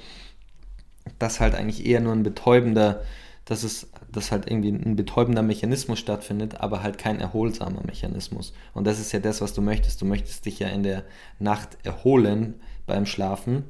dass 1.19 1.39
halt 1.39 1.53
eigentlich 1.53 1.85
eher 1.85 2.01
nur 2.01 2.13
ein 2.13 2.23
betäubender, 2.23 3.03
dass 3.45 3.63
es 3.63 3.89
dass 4.11 4.31
halt 4.31 4.49
irgendwie 4.49 4.69
ein 4.69 4.95
betäubender 4.95 5.41
Mechanismus 5.41 5.99
stattfindet, 5.99 6.59
aber 6.61 6.81
halt 6.83 6.97
kein 6.97 7.19
erholsamer 7.19 7.83
Mechanismus. 7.85 8.53
Und 8.73 8.87
das 8.87 8.99
ist 8.99 9.11
ja 9.11 9.19
das, 9.19 9.41
was 9.41 9.53
du 9.53 9.61
möchtest. 9.61 10.01
Du 10.01 10.05
möchtest 10.05 10.45
dich 10.45 10.59
ja 10.59 10.67
in 10.69 10.83
der 10.83 11.03
Nacht 11.37 11.77
erholen 11.83 12.55
beim 12.87 13.05
Schlafen 13.05 13.65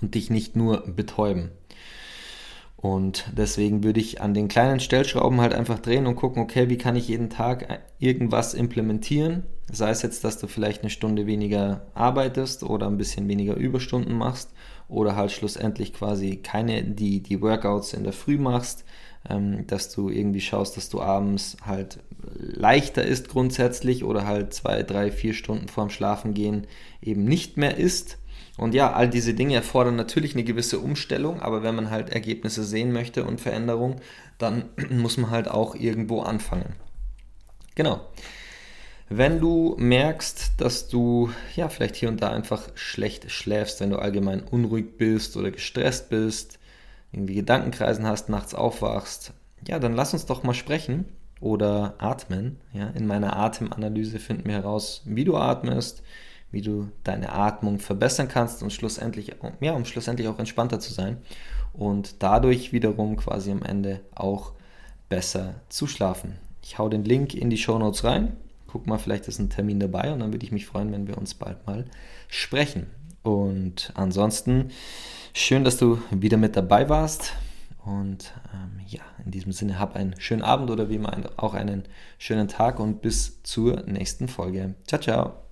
und 0.00 0.14
dich 0.14 0.30
nicht 0.30 0.56
nur 0.56 0.86
betäuben. 0.86 1.50
Und 2.76 3.32
deswegen 3.36 3.82
würde 3.84 4.00
ich 4.00 4.20
an 4.20 4.34
den 4.34 4.48
kleinen 4.48 4.80
Stellschrauben 4.80 5.40
halt 5.40 5.54
einfach 5.54 5.78
drehen 5.78 6.06
und 6.06 6.16
gucken, 6.16 6.42
okay, 6.42 6.68
wie 6.68 6.76
kann 6.76 6.94
ich 6.94 7.08
jeden 7.08 7.30
Tag 7.30 7.82
irgendwas 7.98 8.52
implementieren? 8.52 9.44
Sei 9.72 9.90
es 9.90 10.02
jetzt, 10.02 10.24
dass 10.24 10.38
du 10.38 10.46
vielleicht 10.46 10.82
eine 10.82 10.90
Stunde 10.90 11.26
weniger 11.26 11.86
arbeitest 11.94 12.62
oder 12.62 12.86
ein 12.86 12.98
bisschen 12.98 13.28
weniger 13.28 13.54
Überstunden 13.54 14.14
machst 14.14 14.52
oder 14.88 15.16
halt 15.16 15.32
schlussendlich 15.32 15.94
quasi 15.94 16.36
keine, 16.36 16.84
die, 16.84 17.22
die 17.22 17.40
Workouts 17.40 17.94
in 17.94 18.04
der 18.04 18.12
Früh 18.12 18.38
machst, 18.38 18.84
ähm, 19.28 19.66
dass 19.66 19.92
du 19.92 20.10
irgendwie 20.10 20.42
schaust, 20.42 20.76
dass 20.76 20.88
du 20.88 21.00
abends 21.00 21.56
halt 21.64 21.98
leichter 22.38 23.04
ist 23.04 23.28
grundsätzlich 23.28 24.04
oder 24.04 24.26
halt 24.26 24.52
zwei, 24.52 24.82
drei, 24.82 25.10
vier 25.10 25.34
Stunden 25.34 25.68
vorm 25.68 25.90
Schlafengehen 25.90 26.66
eben 27.00 27.24
nicht 27.24 27.56
mehr 27.56 27.76
isst 27.76 28.18
und 28.56 28.74
ja, 28.74 28.92
all 28.92 29.08
diese 29.08 29.34
Dinge 29.34 29.54
erfordern 29.54 29.96
natürlich 29.96 30.34
eine 30.34 30.44
gewisse 30.44 30.78
Umstellung, 30.78 31.40
aber 31.40 31.62
wenn 31.62 31.74
man 31.74 31.90
halt 31.90 32.10
Ergebnisse 32.10 32.64
sehen 32.64 32.92
möchte 32.92 33.24
und 33.24 33.40
Veränderung, 33.40 33.96
dann 34.38 34.70
muss 34.90 35.18
man 35.18 35.30
halt 35.30 35.48
auch 35.48 35.74
irgendwo 35.74 36.22
anfangen. 36.22 36.74
Genau. 37.74 38.00
Wenn 39.08 39.38
du 39.38 39.76
merkst, 39.78 40.54
dass 40.56 40.88
du 40.88 41.30
ja 41.54 41.68
vielleicht 41.68 41.94
hier 41.94 42.08
und 42.08 42.22
da 42.22 42.30
einfach 42.30 42.68
schlecht 42.74 43.30
schläfst, 43.30 43.80
wenn 43.80 43.90
du 43.90 43.98
allgemein 43.98 44.40
unruhig 44.40 44.96
bist 44.96 45.36
oder 45.36 45.52
gestresst 45.52 46.08
bist, 46.08 46.58
irgendwie 47.12 47.34
Gedankenkreisen 47.34 48.04
hast, 48.04 48.28
nachts 48.28 48.54
aufwachst, 48.54 49.32
ja, 49.68 49.78
dann 49.78 49.94
lass 49.94 50.12
uns 50.12 50.26
doch 50.26 50.42
mal 50.42 50.54
sprechen 50.54 51.04
oder 51.40 51.94
atmen. 51.98 52.58
Ja, 52.72 52.88
in 52.88 53.06
meiner 53.06 53.36
Atemanalyse 53.36 54.18
finden 54.18 54.46
wir 54.46 54.54
heraus, 54.54 55.02
wie 55.04 55.24
du 55.24 55.36
atmest, 55.36 56.02
wie 56.50 56.62
du 56.62 56.88
deine 57.04 57.32
Atmung 57.32 57.78
verbessern 57.78 58.28
kannst 58.28 58.62
und 58.62 58.72
schlussendlich, 58.72 59.34
ja, 59.60 59.72
um 59.72 59.84
schlussendlich 59.84 60.28
auch 60.28 60.38
entspannter 60.38 60.80
zu 60.80 60.92
sein 60.92 61.18
und 61.72 62.22
dadurch 62.22 62.72
wiederum 62.72 63.16
quasi 63.16 63.50
am 63.50 63.62
Ende 63.62 64.00
auch 64.14 64.52
besser 65.08 65.56
zu 65.68 65.86
schlafen. 65.86 66.38
Ich 66.62 66.78
hau 66.78 66.88
den 66.88 67.04
Link 67.04 67.34
in 67.34 67.50
die 67.50 67.58
Show 67.58 67.78
Notes 67.78 68.04
rein. 68.04 68.36
Guck 68.66 68.86
mal, 68.86 68.98
vielleicht 68.98 69.28
ist 69.28 69.38
ein 69.38 69.50
Termin 69.50 69.78
dabei 69.78 70.12
und 70.12 70.20
dann 70.20 70.32
würde 70.32 70.44
ich 70.44 70.52
mich 70.52 70.66
freuen, 70.66 70.92
wenn 70.92 71.06
wir 71.06 71.16
uns 71.16 71.34
bald 71.34 71.66
mal 71.66 71.84
sprechen. 72.28 72.86
Und 73.22 73.92
ansonsten 73.94 74.70
schön, 75.32 75.64
dass 75.64 75.76
du 75.76 76.00
wieder 76.10 76.36
mit 76.36 76.56
dabei 76.56 76.88
warst. 76.88 77.32
Und 77.84 78.32
ähm, 78.52 78.80
ja, 78.86 79.02
in 79.24 79.30
diesem 79.30 79.52
Sinne, 79.52 79.78
hab 79.78 79.94
einen 79.94 80.20
schönen 80.20 80.42
Abend 80.42 80.70
oder 80.70 80.88
wie 80.88 80.96
immer 80.96 81.16
auch 81.36 81.54
einen 81.54 81.84
schönen 82.18 82.48
Tag 82.48 82.80
und 82.80 83.00
bis 83.00 83.42
zur 83.44 83.84
nächsten 83.86 84.26
Folge. 84.26 84.74
Ciao, 84.86 85.00
ciao. 85.00 85.45